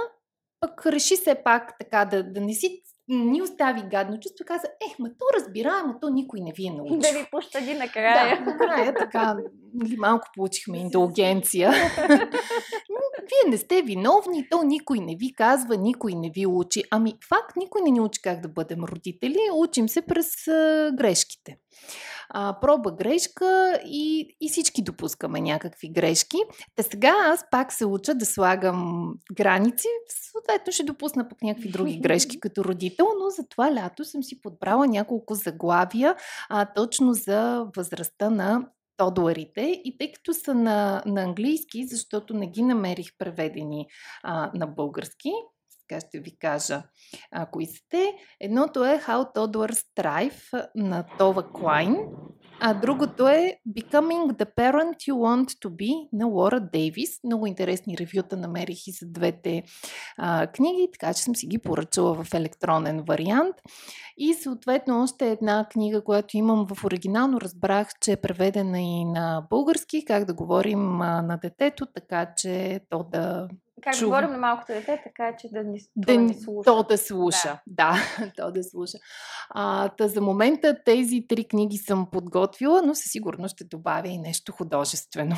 [0.59, 4.67] пък реши се пак така да, да не си ни остави гадно чувство и каза,
[4.89, 6.97] ех, ма то разбираемо, то никой не ви е научил.
[6.97, 8.37] Да ви пощади накрая.
[8.37, 9.37] Да, накрая така,
[9.73, 11.71] нали, малко получихме индулгенция.
[13.29, 16.83] Вие не сте виновни, то никой не ви казва, никой не ви учи.
[16.91, 21.57] Ами факт, никой не ни учи как да бъдем родители, учим се през а, грешките
[22.29, 26.37] а, проба грешка и, и всички допускаме някакви грешки.
[26.75, 29.87] Та сега аз пак се уча да слагам граници,
[30.31, 34.41] съответно ще допусна пък някакви други грешки като родител, но за това лято съм си
[34.41, 36.15] подбрала няколко заглавия
[36.49, 38.65] а, точно за възрастта на
[38.99, 43.87] тодуарите и тъй като са на, на английски, защото не ги намерих преведени
[44.23, 45.31] а, на български,
[45.69, 46.83] сега ще ви кажа
[47.31, 48.13] а, кои сте.
[48.39, 51.97] Едното е How Toddlers Thrive на Това Клайн,
[52.61, 57.19] а другото е Becoming the Parent You Want to Be на Лора Дейвис.
[57.23, 59.63] Много интересни ревюта намерих и за двете
[60.17, 63.55] а, книги, така че съм си ги поръчала в електронен вариант.
[64.17, 69.47] И съответно още една книга, която имам в оригинално, разбрах, че е преведена и на
[69.49, 73.47] български, как да говорим а, на детето, така че то да
[73.81, 74.05] как Чу...
[74.05, 76.65] говорим на малкото дете, така че да ни, да, ни слуша.
[76.65, 78.97] То да слуша, да, да то да слуша.
[79.49, 84.17] А, та за момента тези три книги съм подготвила, но със сигурност ще добавя и
[84.17, 85.35] нещо художествено.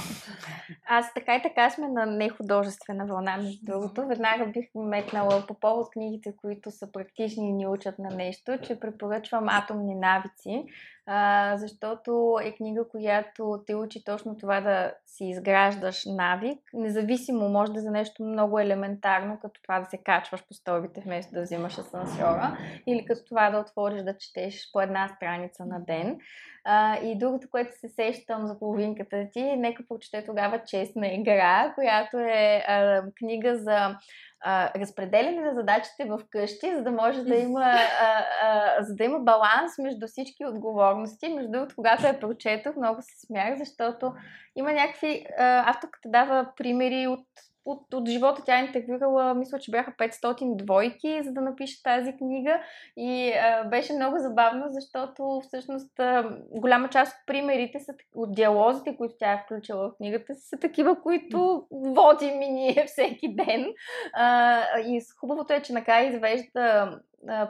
[0.89, 4.07] Аз така и така сме на нехудожествена вълна, между другото.
[4.07, 8.79] Веднага бих метнала по повод книгите, които са практични и ни учат на нещо, че
[8.79, 10.65] препоръчвам Атомни навици
[11.13, 17.71] а, защото е книга, която те учи точно това да си изграждаш навик, независимо може
[17.71, 21.41] да е за нещо много елементарно, като това да се качваш по стълбите вместо да
[21.41, 26.19] взимаш асансьора, или като това да отвориш да четеш по една страница на ден.
[26.63, 32.17] А, и другото, което се сещам за половинката ти, нека прочете тогава Честна игра, която
[32.17, 33.95] е а, книга за
[34.41, 37.63] а, разпределяне на задачите в къщи, за да може да има,
[38.01, 41.33] а, а, за да има баланс между всички отговорности.
[41.33, 44.13] Между другото, когато я прочетох, много се смях, защото
[44.55, 45.25] има някакви...
[45.37, 47.25] А, авторката дава примери от
[47.65, 52.17] от, от живота тя е интервюрала, мисля, че бяха 500 двойки, за да напише тази
[52.17, 52.61] книга.
[52.97, 58.97] И а, беше много забавно, защото всъщност а, голяма част от примерите са, от диалозите,
[58.97, 63.73] които тя е включила в книгата, са такива, които водим и ние всеки ден.
[64.13, 66.97] А, и хубавото е, че накрая извежда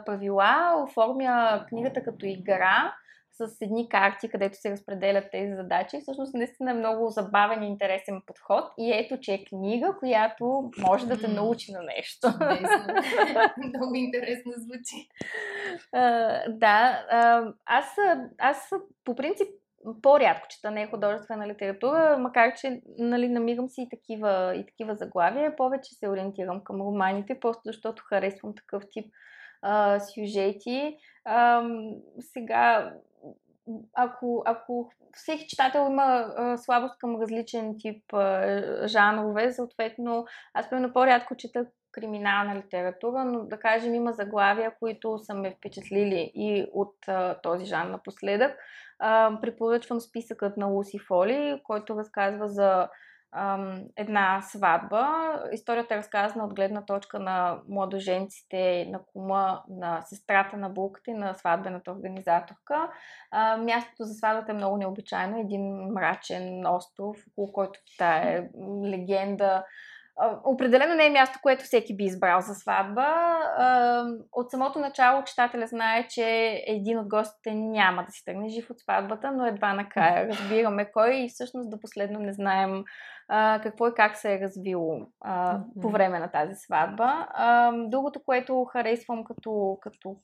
[0.06, 2.94] правила, оформя книгата като игра
[3.32, 6.00] с едни карти, където се разпределят тези задачи.
[6.00, 8.64] Всъщност наистина е много забавен и интересен подход.
[8.78, 12.28] И ето, че е книга, която може да те научи на нещо.
[13.68, 15.08] много интересно звучи.
[16.48, 17.04] Да,
[17.66, 17.96] аз,
[18.38, 18.70] аз
[19.04, 19.48] по принцип
[20.02, 25.56] по-рядко чета не художествена литература, макар че нали, намирам си и такива, и такива заглавия.
[25.56, 29.14] Повече се ориентирам към романите, просто защото харесвам такъв тип
[29.62, 30.96] а, сюжети.
[31.24, 31.62] А,
[32.20, 32.92] сега
[33.94, 36.02] ако, ако всеки читател има
[36.36, 43.44] а, слабост към различен тип а, жанрове, съответно, аз примерно по-рядко чета криминална литература, но
[43.44, 48.56] да кажем има заглавия, които са ме впечатлили и от а, този жанр напоследък.
[48.98, 52.88] А, препоръчвам списъкът на Луси Фоли, който разказва за
[53.96, 55.34] една сватба.
[55.52, 61.14] Историята е разказана от гледна точка на младоженците, на кума, на сестрата на булката и
[61.14, 62.90] на сватбената организаторка.
[63.58, 65.40] Мястото за сватбата е много необичайно.
[65.40, 68.48] Един мрачен остров, около който е
[68.84, 69.64] легенда
[70.44, 73.36] Определено не е място, което всеки би избрал за сватба.
[74.32, 78.78] От самото начало читателя знае, че един от гостите няма да си тръгне жив от
[78.78, 82.84] сватбата, но едва накрая разбираме кой и всъщност до последно не знаем
[83.62, 85.00] какво и как се е развило
[85.82, 87.28] по време на тази сватба.
[87.86, 90.16] Другото, което харесвам като, като,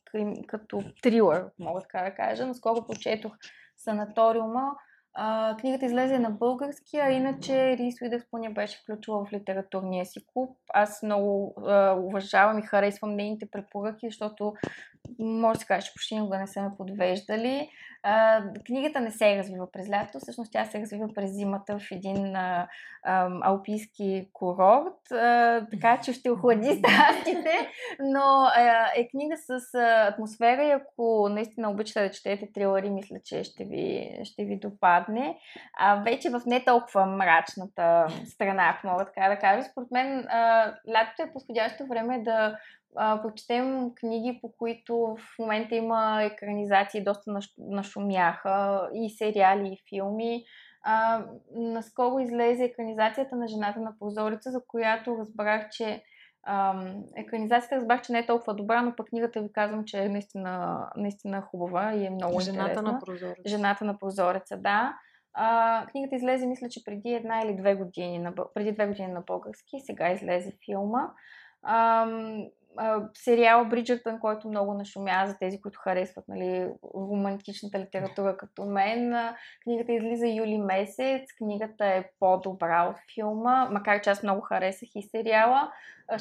[0.47, 3.33] като трилър, мога така да кажа, наскоро прочетох
[3.77, 4.77] Санаториума,
[5.21, 10.21] а, книгата излезе на български, а иначе Рис Уидърспун я беше включила в литературния си
[10.27, 10.57] клуб.
[10.75, 14.55] Аз много а, уважавам и харесвам нейните препоръки, защото
[15.19, 17.71] може да се каже, че почти никога не са ме подвеждали.
[18.03, 22.37] А, книгата не се развива през лято, всъщност тя се развива през зимата в един
[22.37, 22.69] а,
[23.03, 30.09] а, алпийски курорт, а, така че ще охлади страстите, но а, е книга с а,
[30.09, 35.39] атмосфера и ако наистина обичате да четете трилъри, мисля, че ще ви, ще ви допадне.
[35.79, 40.75] А, вече в не толкова мрачната страна, ако мога така да кажа, според мен а,
[40.89, 42.59] лятото е подходящо време да
[42.99, 50.45] а, прочетем книги, по които в момента има екранизации, доста нашумяха и сериали, и филми.
[50.83, 56.03] А, наскоро излезе екранизацията на Жената на прозореца, за която разбрах, че
[56.47, 60.09] ам, екранизацията разбрах, че не е толкова добра, но пък книгата ви казвам, че е
[60.09, 62.93] наистина, наистина хубава и е много Жената интересна.
[62.93, 63.43] на прозореца.
[63.47, 64.95] Жената на прозореца, да.
[65.35, 69.21] А, книгата излезе, мисля, че преди една или две години, на, преди две години на
[69.21, 71.11] български, сега излезе филма.
[71.63, 72.45] Ам,
[73.15, 79.15] сериал Бриджертън, който много нашумя за тези, които харесват нали, романтичната литература като мен.
[79.63, 81.33] Книгата излиза юли месец.
[81.39, 85.73] Книгата е по-добра от филма, макар че аз много харесах и сериала.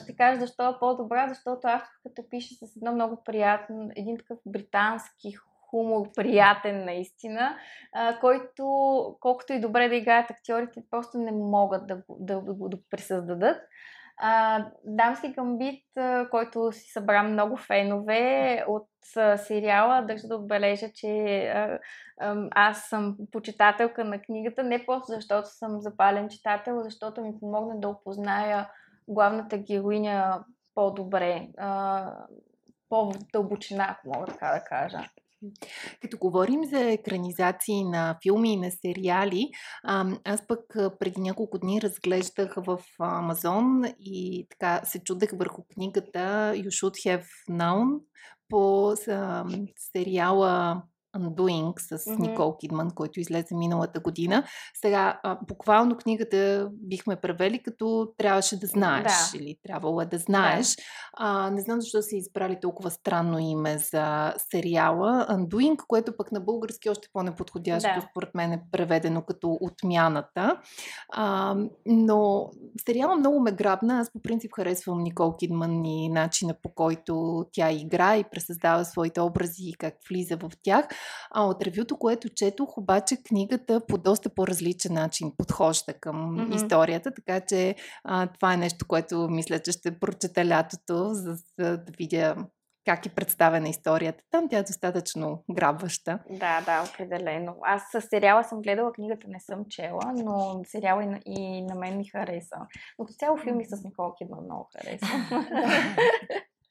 [0.04, 5.34] Ще кажа защо е по-добра, защото авторката пише с едно много приятно, един такъв британски
[5.70, 7.58] хумор, приятен наистина,
[8.22, 12.70] който, колкото и добре да играят актьорите, просто не могат да го, да, да го
[12.70, 13.58] да присъздадат.
[14.18, 15.84] А, Дамски гамбит,
[16.32, 18.88] който си събра много фенове от
[19.38, 21.54] сериала, държа да отбележа, че
[22.52, 27.90] аз съм почитателка на книгата, не просто защото съм запален читател, защото ми помогна да
[27.90, 28.70] опозная
[29.08, 30.46] главната героиня
[30.76, 32.14] по-добре, а,
[32.90, 35.00] по-дълбочина, ако мога така да кажа.
[36.02, 39.50] Като говорим за екранизации на филми и на сериали,
[40.24, 40.60] аз пък
[41.00, 47.26] преди няколко дни разглеждах в Амазон и така се чудех върху книгата You Should Have
[47.50, 48.00] Known
[48.50, 48.94] по
[49.78, 50.84] сериала
[51.20, 52.20] Undoing с mm-hmm.
[52.20, 54.44] Никол Кидман, който излезе миналата година.
[54.74, 59.38] Сега, а, буквално книгата бихме превели като трябваше да знаеш да.
[59.38, 60.76] или трябвало е да знаеш.
[60.76, 60.84] Да.
[61.18, 66.40] А, не знам защо са избрали толкова странно име за сериала Undoing, което пък на
[66.40, 68.08] български още по-неподходящо, да.
[68.12, 70.62] според мен е преведено като отмяната.
[71.14, 71.56] А,
[71.86, 72.50] но
[72.86, 74.00] сериала много ме грабна.
[74.00, 79.22] Аз по принцип харесвам Никол Кидман и начина по който тя игра и пресъздава своите
[79.22, 80.88] образи и как влиза в тях.
[81.32, 86.56] А от ревюто, което четох, обаче книгата по доста по-различен начин подхожда към mm-hmm.
[86.56, 91.78] историята, така че а, това е нещо, което мисля, че ще прочета лятото, за, за
[91.78, 92.36] да видя
[92.88, 94.24] как е представена историята.
[94.32, 96.20] Там тя е достатъчно грабваща.
[96.30, 97.56] Да, да, определено.
[97.64, 101.76] Аз с сериала съм гледала, книгата не съм чела, но сериала и на, и на
[101.76, 102.56] мен ми хареса.
[103.00, 105.06] Но по цяло филми с Никола Кидман много хареса.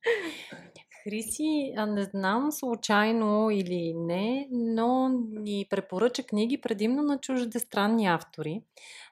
[1.09, 8.62] Хриси, не знам случайно или не, но ни препоръча книги предимно на чуждестранни автори.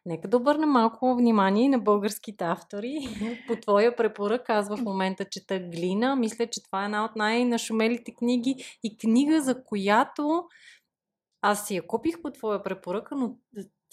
[0.06, 2.98] Нека да обърнем малко внимание на българските автори.
[3.48, 6.16] По твоя препорък, аз в момента чета Глина.
[6.16, 10.44] Мисля, че това е една от най-нашумелите книги и книга, за която
[11.42, 13.36] аз си я купих по твоя препоръка, но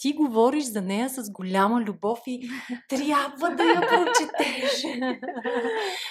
[0.02, 2.48] ти говориш за нея с голяма любов и
[2.88, 4.84] трябва да я прочетеш.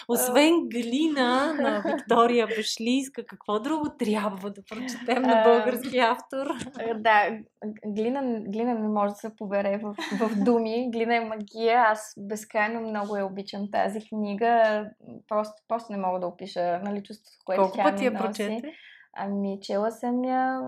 [0.08, 6.48] Освен Глина на Виктория Башлийска, какво друго трябва да прочетем на български автор?
[6.96, 7.40] Да,
[7.86, 10.92] Глина, Глина не може да се побере в, в думи.
[10.92, 11.84] Глина е магия.
[11.88, 14.84] Аз безкрайно много я обичам тази книга.
[15.28, 18.74] Просто, просто не мога да опиша нали, чувството, което Колко тя пъти я прочете?
[19.18, 20.62] Ами, чела съм я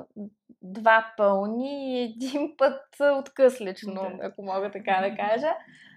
[0.63, 4.27] два пълни и един път откъслично, да.
[4.27, 5.53] ако мога така да кажа.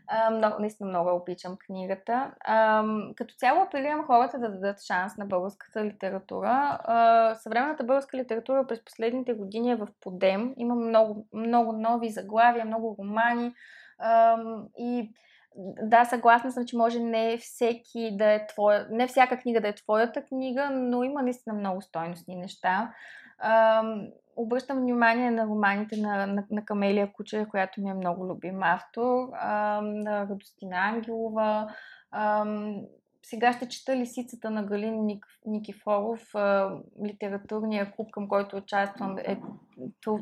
[0.09, 2.35] А, много, наистина много обичам книгата.
[2.41, 2.85] А,
[3.17, 6.79] като цяло апелирам хората да дадат шанс на българската литература.
[6.85, 10.55] А, съвременната българска литература през последните години е в подем.
[10.57, 13.55] Има много, много нови заглавия, много романи.
[13.99, 14.39] А,
[14.79, 15.11] и
[15.83, 19.75] да, съгласна съм, че може не всеки да е твоя, не всяка книга да е
[19.75, 22.95] твоята книга, но има наистина много стойностни неща.
[24.37, 28.63] Ам, обръщам внимание на романите на, на, на Камелия Кучера, която ми е много любим
[28.63, 31.75] автор, ам, на Радостина Ангелова.
[32.11, 32.81] Ам,
[33.23, 36.77] сега ще чета Лисицата на Галин Ник, Никифоров, а,
[37.07, 39.19] литературния клуб, към който участвам.
[39.19, 39.41] Е,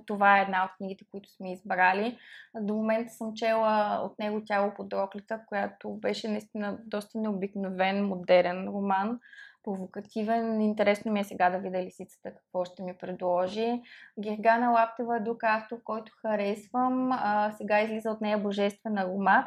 [0.06, 2.18] това е една от книгите, които сме избрали.
[2.60, 8.68] До момента съм чела от него Тяло под роклята, която беше наистина доста необикновен, модерен
[8.68, 9.20] роман
[9.64, 10.60] провокативен.
[10.60, 13.82] Интересно ми е сега да видя лисицата какво ще ми предложи.
[14.20, 17.12] Гергана Лаптева е друг автор, който харесвам.
[17.12, 19.46] А, сега излиза от нея Божествен аромат.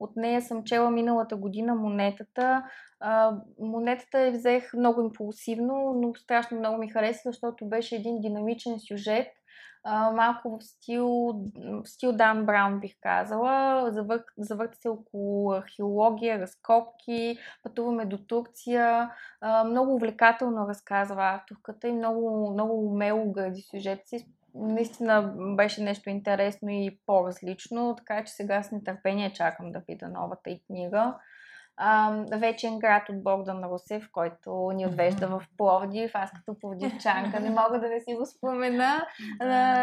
[0.00, 2.64] От нея съм чела миналата година монетата.
[3.00, 8.78] А, монетата я взех много импулсивно, но страшно много ми хареса, защото беше един динамичен
[8.78, 9.28] сюжет
[10.14, 11.08] малко в стил,
[11.56, 13.86] в стил Дан Браун бих казала.
[13.92, 19.10] Завър, завърта се около археология, разкопки, пътуваме до Турция.
[19.40, 24.26] А, много увлекателно разказва авторката и много, много умело гради сюжет си.
[24.54, 30.50] Наистина беше нещо интересно и по-различно, така че сега с нетърпение чакам да видя новата
[30.50, 31.14] и книга.
[32.32, 36.10] Вечен град от Богдан Русев, който ни отвежда в Пловдив.
[36.14, 39.06] Аз като пловдивчанка не мога да не си го спомена.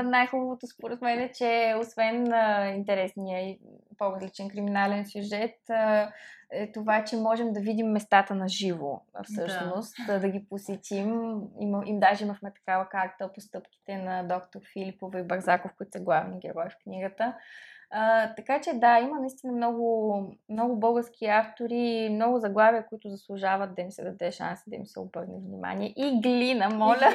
[0.03, 2.33] Най-хубавото според мен е, че освен
[2.75, 3.59] интересния и
[3.97, 5.55] по-различен криминален сюжет,
[6.51, 11.41] е това, че можем да видим местата на живо, всъщност, да, да ги посетим.
[11.59, 16.03] Им, им даже имахме такава карта по стъпките на доктор Филипова и Бързаков, които са
[16.03, 17.35] главни герои в книгата.
[17.91, 20.19] А, така че да, има наистина много,
[20.49, 24.99] много български автори, много заглавия, които заслужават да им се даде шанс да им се
[24.99, 25.93] обърне внимание.
[25.97, 26.95] И глина, моля.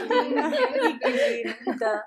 [1.79, 2.03] да.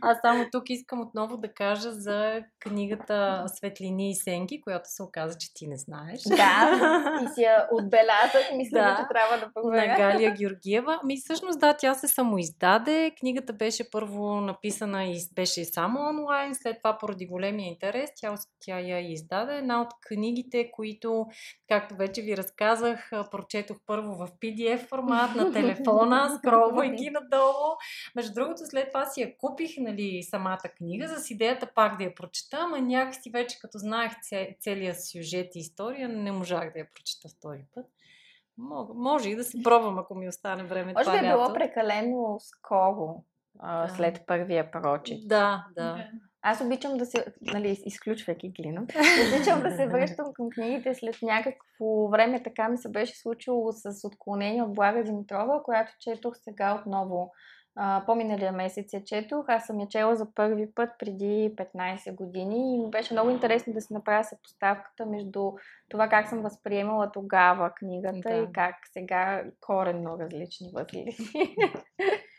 [0.00, 5.38] Аз само тук искам отново да кажа за книгата Светлини и Сенки, която се оказа,
[5.38, 6.22] че ти не знаеш.
[6.22, 9.86] Да, ти си я отбелязах, мисля, да, че трябва да проверя.
[9.86, 11.00] На Галия Георгиева.
[11.04, 13.12] Ми всъщност да, тя се самоиздаде.
[13.20, 18.10] Книгата беше първо написана и беше само онлайн, след това поради големия интерес интерес.
[18.16, 19.56] Тя, тя я издаде.
[19.56, 21.26] Една от книгите, които,
[21.68, 27.76] както вече ви разказах, прочетох първо в PDF формат на телефона, скролвайки надолу.
[28.16, 32.14] Между другото, след това си я купих нали, самата книга с идеята пак да я
[32.14, 34.12] прочета, ама някакси вече като знаех
[34.60, 37.86] целият сюжет и история, не можах да я прочета втори път.
[38.58, 40.92] Мога, може и да се пробвам, ако ми остане време.
[40.92, 43.24] Може би е било прекалено скоро
[43.58, 45.28] а, след първия прочит.
[45.28, 46.08] Да, да.
[46.46, 48.82] Аз обичам да се, нали, изключвайки глина,
[49.34, 52.42] обичам да се връщам към книгите след някакво време.
[52.42, 57.32] Така ми се беше случило с отклонение от Блага Димитрова, която четох сега отново.
[58.06, 59.44] по-миналия месец я четох.
[59.48, 63.72] Аз съм я чела за първи път преди 15 години и ми беше много интересно
[63.72, 65.52] да се направя съпоставката между
[65.88, 68.36] това как съм възприемала тогава книгата да.
[68.36, 71.16] и как сега коренно различни възгледи.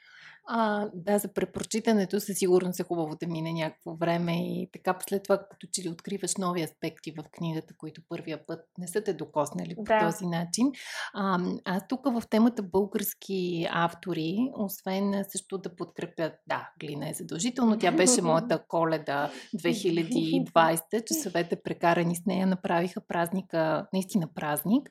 [0.48, 5.24] А, да, за препрочитането със сигурност е хубаво да мине някакво време и така след
[5.24, 9.14] това, като че ли откриваш нови аспекти в книгата, които първия път не са те
[9.14, 9.84] докоснали да.
[9.84, 10.72] по този начин.
[11.14, 17.80] А, аз тук в темата български автори, освен също да подкрепят, да, Глина е задължително,
[17.80, 24.90] тя беше моята коледа 2020, че съвете прекарани с нея направиха празника, наистина празник.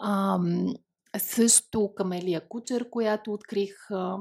[0.00, 0.38] А,
[1.18, 3.74] също Камелия Кучер, която открих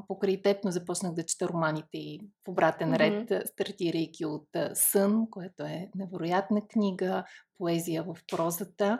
[0.07, 3.45] покрай теб, но започнах да чета романите и в обратен ред, mm-hmm.
[3.45, 7.23] стартирайки от Сън, което е невероятна книга,
[7.57, 8.99] поезия в прозата.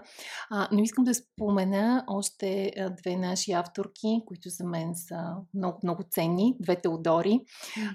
[0.51, 6.03] А, но искам да спомена още две наши авторки, които за мен са много, много
[6.11, 6.55] ценни.
[6.59, 7.39] Две Теодори.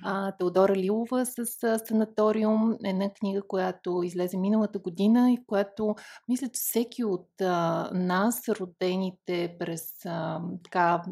[0.05, 1.47] А, Теодора Лилова с
[1.87, 5.95] Санаториум, една книга, която излезе миналата година и в която
[6.29, 11.03] мисля, че всеки от а, нас, родените през а, така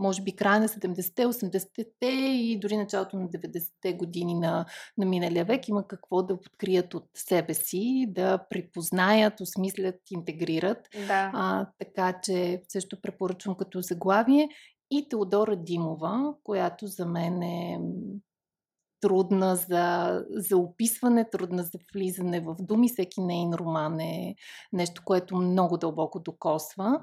[0.00, 4.66] може би края на 70-те, 80-те и дори началото на 90-те години на,
[4.98, 10.88] на миналия век има какво да открият от себе си, да припознаят, осмислят, интегрират.
[11.06, 11.30] Да.
[11.34, 14.48] А, така че също препоръчвам като заглавие.
[14.90, 17.78] И Теодора Димова, която за мен е
[19.00, 22.88] трудна за, за описване, трудна за влизане в думи.
[22.88, 24.34] Всеки нейн роман е
[24.72, 27.00] нещо, което много дълбоко докосва.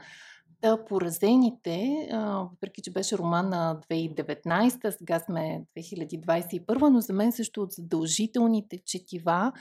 [0.61, 2.07] Та поразените,
[2.51, 8.77] въпреки че беше роман на 2019, сега сме 2021, но за мен също от задължителните
[8.85, 9.51] четива,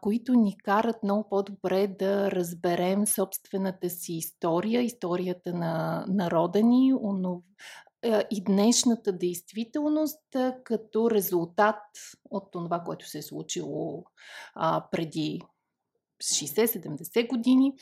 [0.00, 6.92] които ни карат много по-добре да разберем собствената си история, историята на народа ни,
[8.30, 11.82] и днешната действителност като резултат
[12.30, 14.04] от това, което се е случило
[14.90, 15.40] преди
[16.22, 17.72] 60-70 години.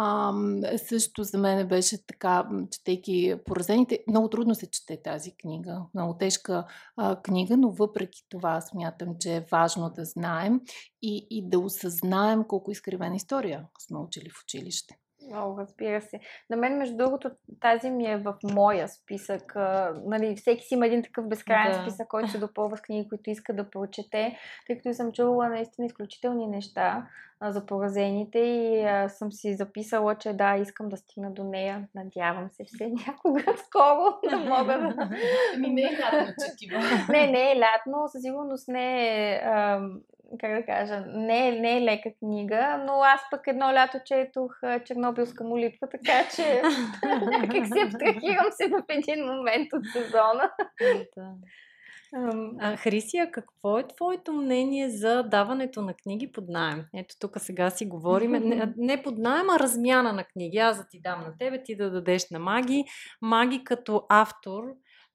[0.00, 0.32] А,
[0.76, 5.82] също за мен беше така, четейки поразените, много трудно се чете тази книга.
[5.94, 6.66] Много тежка
[6.96, 10.60] а, книга, но въпреки това смятам, че е важно да знаем
[11.02, 14.98] и, и да осъзнаем колко изкривена история сме учили в училище.
[15.30, 16.20] Много, разбира се.
[16.50, 19.56] На мен, между другото, тази ми е в моя списък.
[19.56, 21.82] А, нали, всеки си има един такъв безкрайен да.
[21.82, 25.86] списък, който се допълва с книги, които иска да прочете, тъй като съм чувала наистина
[25.86, 27.08] изключителни неща
[27.40, 31.88] а, за поразените и а, съм си записала, че да, искам да стигна до нея.
[31.94, 35.10] Надявам се все някога скоро да мога да...
[35.58, 36.80] Ми не е лятно четива.
[37.08, 39.42] не, не е лятно, със сигурност не е
[40.40, 44.52] как да кажа, не е, не е лека книга, но аз пък едно лято четох
[44.84, 46.62] Чернобилска молитва, така че
[47.50, 50.50] как се абстрахирам се в един момент от сезона.
[51.16, 51.34] Да.
[52.60, 56.84] А, Хрисия, какво е твоето мнение за даването на книги под найем?
[56.94, 58.30] Ето тук сега си говорим.
[58.30, 60.58] Не, не под найем, а размяна на книги.
[60.58, 62.84] Аз да ти дам на тебе, ти да дадеш на Маги.
[63.22, 64.64] Маги като автор,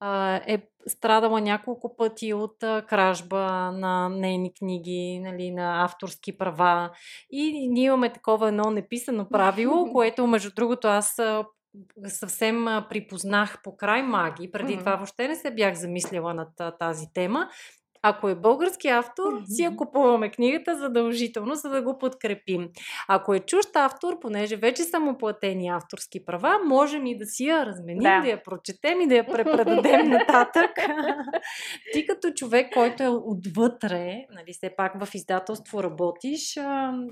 [0.06, 6.92] а, е страдала няколко пъти от а, кражба на нейни книги, нали, на авторски права.
[7.32, 11.20] И ние имаме такова едно неписано правило, което, между другото, аз
[12.08, 14.52] съвсем припознах по край маги.
[14.52, 17.50] Преди това въобще не се бях замислила над тази тема.
[18.06, 22.70] Ако е български автор, си я купуваме книгата задължително, за да го подкрепим.
[23.08, 27.46] Ако е чужд автор, понеже вече са му платени авторски права, можем и да си
[27.46, 30.72] я разменим, да, да я прочетем и да я препредадем нататък.
[31.94, 36.60] Ти като човек, който е отвътре, нали, все пак в издателство работиш,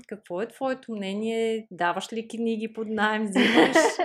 [0.08, 1.66] какво е твоето мнение?
[1.70, 3.76] Даваш ли книги под найем, взимаш?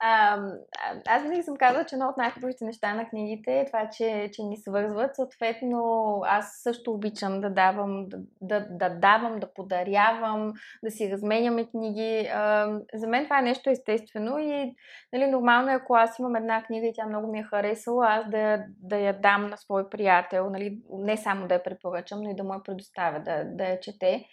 [0.00, 4.42] Аз винаги съм казала, че едно от най-хубавите неща на книгите е това, че, че
[4.42, 5.16] ни свързват.
[5.16, 10.52] Съответно, аз също обичам да давам, да, да, да давам, да подарявам,
[10.84, 12.28] да си разменяме книги.
[12.34, 14.74] А, за мен това е нещо естествено и
[15.12, 18.30] нали, нормално е, ако аз имам една книга и тя много ми е харесала, аз
[18.30, 22.36] да, да я дам на свой приятел, нали, не само да я препоръчам, но и
[22.36, 24.24] да му я предоставя да, да я чете.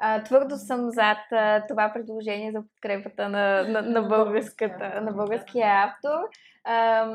[0.00, 5.66] А, твърдо съм зад а, това предложение за подкрепата на, на, на, българската, на българския
[5.68, 6.18] автор.
[6.64, 7.06] А,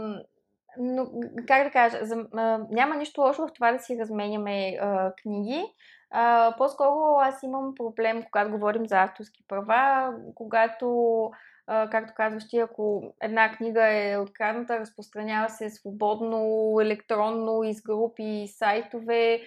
[0.78, 1.08] но,
[1.48, 5.66] как да кажа, за, а, няма нищо лошо в това да си разменяме а, книги.
[6.12, 11.32] А, по-скоро аз имам проблем, когато говорим за авторски права, когато
[11.68, 19.42] както казваш ти, ако една книга е открадната, разпространява се свободно, електронно, из групи, сайтове.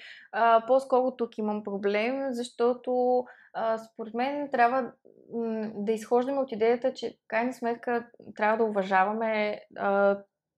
[0.66, 3.24] по-скоро тук имам проблем, защото
[3.92, 4.92] според мен трябва
[5.74, 8.06] да изхождаме от идеята, че крайна сметка
[8.36, 9.60] трябва да уважаваме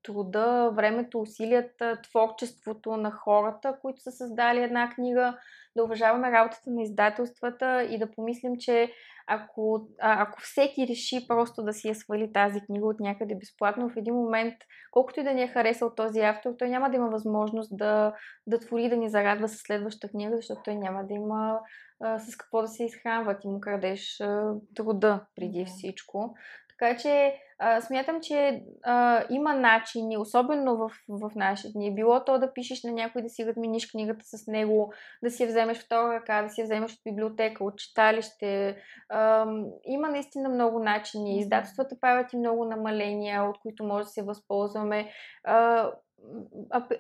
[0.03, 5.39] труда, времето, усилията, творчеството на хората, които са създали една книга,
[5.77, 8.93] да уважаваме работата на издателствата и да помислим, че
[9.31, 13.89] ако, а, ако всеки реши просто да си я свали тази книга от някъде безплатно,
[13.89, 14.55] в един момент,
[14.91, 18.15] колкото и да ни е харесал този автор, той няма да има възможност да,
[18.47, 21.59] да твори, да ни зарадва с следващата книга, защото той няма да има
[22.01, 23.39] а, с какво да се изхранва.
[23.39, 26.35] Ти му крадеш а, труда преди всичко.
[26.81, 31.95] Така че а, смятам, че а, има начини, особено в, в нашите дни.
[31.95, 35.49] Било то да пишеш на някой, да си размениш книгата с него, да си я
[35.49, 38.77] вземеш втора ръка, да си я вземеш от библиотека, от читалище.
[39.09, 39.47] А,
[39.85, 41.39] има наистина много начини.
[41.39, 45.11] Издателствата правят и много намаления, от които може да се възползваме.
[45.45, 45.91] А,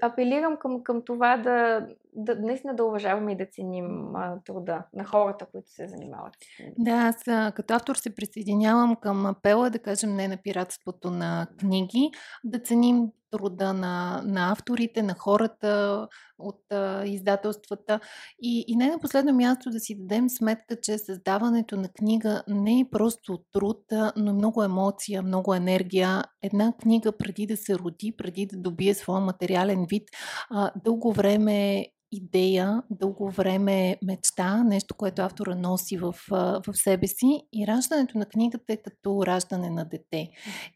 [0.03, 5.05] апелирам към, към това да, да наистина да уважаваме и да ценим а, труда на
[5.05, 6.35] хората, които се занимават.
[6.79, 7.23] Да, аз
[7.55, 12.11] като автор се присъединявам към апела, да кажем не на пиратството на книги,
[12.45, 16.09] да ценим труда на, на авторите, на хората
[16.39, 18.01] от а, издателствата
[18.43, 22.81] и, и не на последно място да си дадем сметка, че създаването на книга не
[22.81, 23.85] е просто труд,
[24.17, 26.25] но много емоция, много енергия.
[26.43, 30.09] Една книга преди да се роди, преди да добие своя материален вид,
[30.51, 37.43] а, дълго време идея, дълго време мечта, нещо, което автора носи в, в себе си.
[37.53, 40.29] И раждането на книгата е като раждане на дете.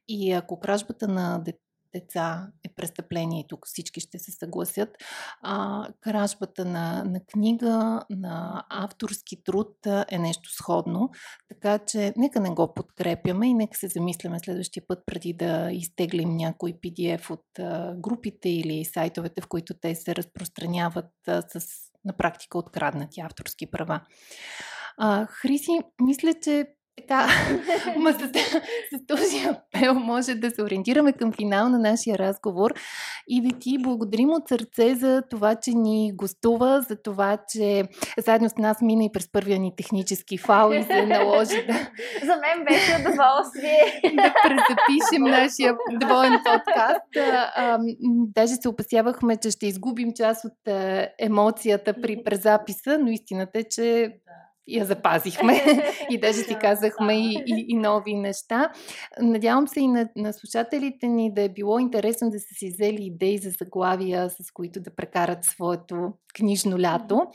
[0.09, 1.59] И ако кражбата на дете
[1.95, 4.89] деца е престъпление и тук всички ще се съгласят.
[5.43, 9.77] А, кражбата на, на книга, на авторски труд
[10.09, 11.11] е нещо сходно,
[11.49, 16.37] така че нека не го подкрепяме и нека се замисляме следващия път преди да изтеглим
[16.37, 22.13] някой PDF от а, групите или сайтовете, в които те се разпространяват а, с на
[22.13, 24.01] практика откраднати авторски права.
[24.99, 26.67] А, Хриси, мисля, че
[26.97, 27.29] така,
[27.99, 32.75] ма с, с този апел може да се ориентираме към финал на нашия разговор
[33.29, 37.85] и да ти благодарим от сърце за това, че ни гостува, за това, че
[38.19, 41.73] заедно с нас мина и през първия ни технически фал и се наложи да...
[42.27, 44.01] За мен беше удоволствие.
[44.15, 47.17] да презапишем нашия двоен подкаст.
[47.17, 47.79] А, а,
[48.35, 53.65] даже се опасявахме, че ще изгубим част от а, емоцията при презаписа, но истината е,
[53.71, 54.13] че
[54.67, 55.55] я запазихме
[56.11, 58.73] и даже си казахме и, и, и нови неща.
[59.21, 63.05] Надявам се и на, на слушателите ни да е било интересно да са си взели
[63.05, 67.27] идеи за заглавия, с които да прекарат своето книжно лято.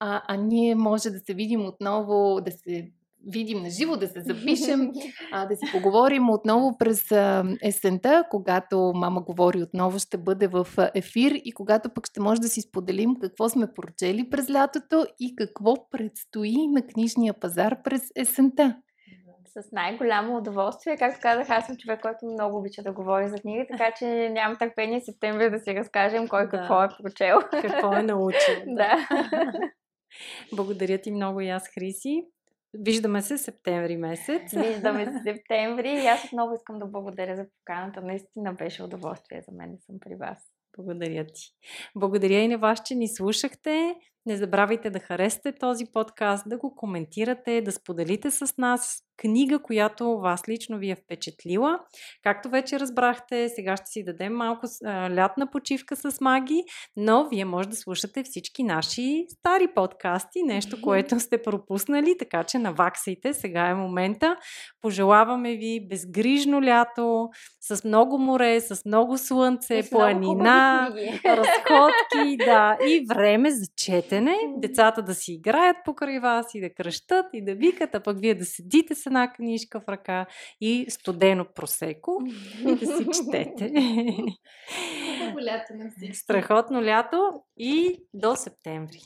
[0.00, 2.90] А, а ние може да се видим отново, да се
[3.32, 4.92] видим на живо, да се запишем,
[5.32, 10.66] а, да си поговорим отново през а, есента, когато мама говори отново, ще бъде в
[10.94, 15.36] ефир и когато пък ще може да си споделим какво сме прочели през лятото и
[15.36, 18.76] какво предстои на книжния пазар през есента
[19.60, 20.96] с най-голямо удоволствие.
[20.96, 24.58] Както казах, аз съм човек, който много обича да говори за книги, така че нямам
[24.58, 26.50] търпение септември да си разкажем кой да.
[26.50, 27.38] какво е прочел.
[27.50, 28.54] Какво е научил.
[28.66, 29.08] да.
[30.52, 32.26] Благодаря ти много и аз, Хриси.
[32.78, 34.52] Виждаме се септември месец.
[34.52, 38.00] Виждаме се септември и аз отново искам да благодаря за поканата.
[38.02, 40.38] Наистина беше удоволствие за мен да съм при вас.
[40.76, 41.42] Благодаря ти.
[41.96, 43.94] Благодаря и на вас, че ни слушахте.
[44.26, 50.18] Не забравяйте да харесате този подкаст, да го коментирате, да споделите с нас книга, която
[50.18, 51.78] вас лично ви е впечатлила.
[52.22, 54.66] Както вече разбрахте, сега ще си дадем малко
[55.16, 56.64] лятна почивка с маги,
[56.96, 62.58] но вие може да слушате всички наши стари подкасти, нещо, което сте пропуснали, така че
[62.58, 64.36] наваксайте, сега е момента.
[64.80, 67.28] Пожелаваме ви безгрижно лято,
[67.60, 70.90] с много море, с много слънце, планина,
[71.26, 74.13] разходки, да, и време за четене,
[74.56, 78.34] децата да си играят покрай вас и да кръщат и да викат, а пък вие
[78.34, 80.26] да седите с една книжка в ръка
[80.60, 82.22] и студено просеко
[82.60, 83.72] и да си четете.
[86.12, 89.00] Страхотно лято и до септември.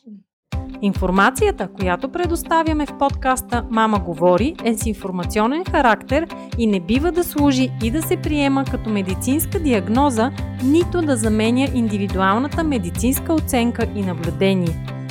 [0.82, 6.26] Информацията, която предоставяме в подкаста Мама говори е с информационен характер
[6.58, 10.30] и не бива да служи и да се приема като медицинска диагноза,
[10.64, 14.97] нито да заменя индивидуалната медицинска оценка и наблюдение.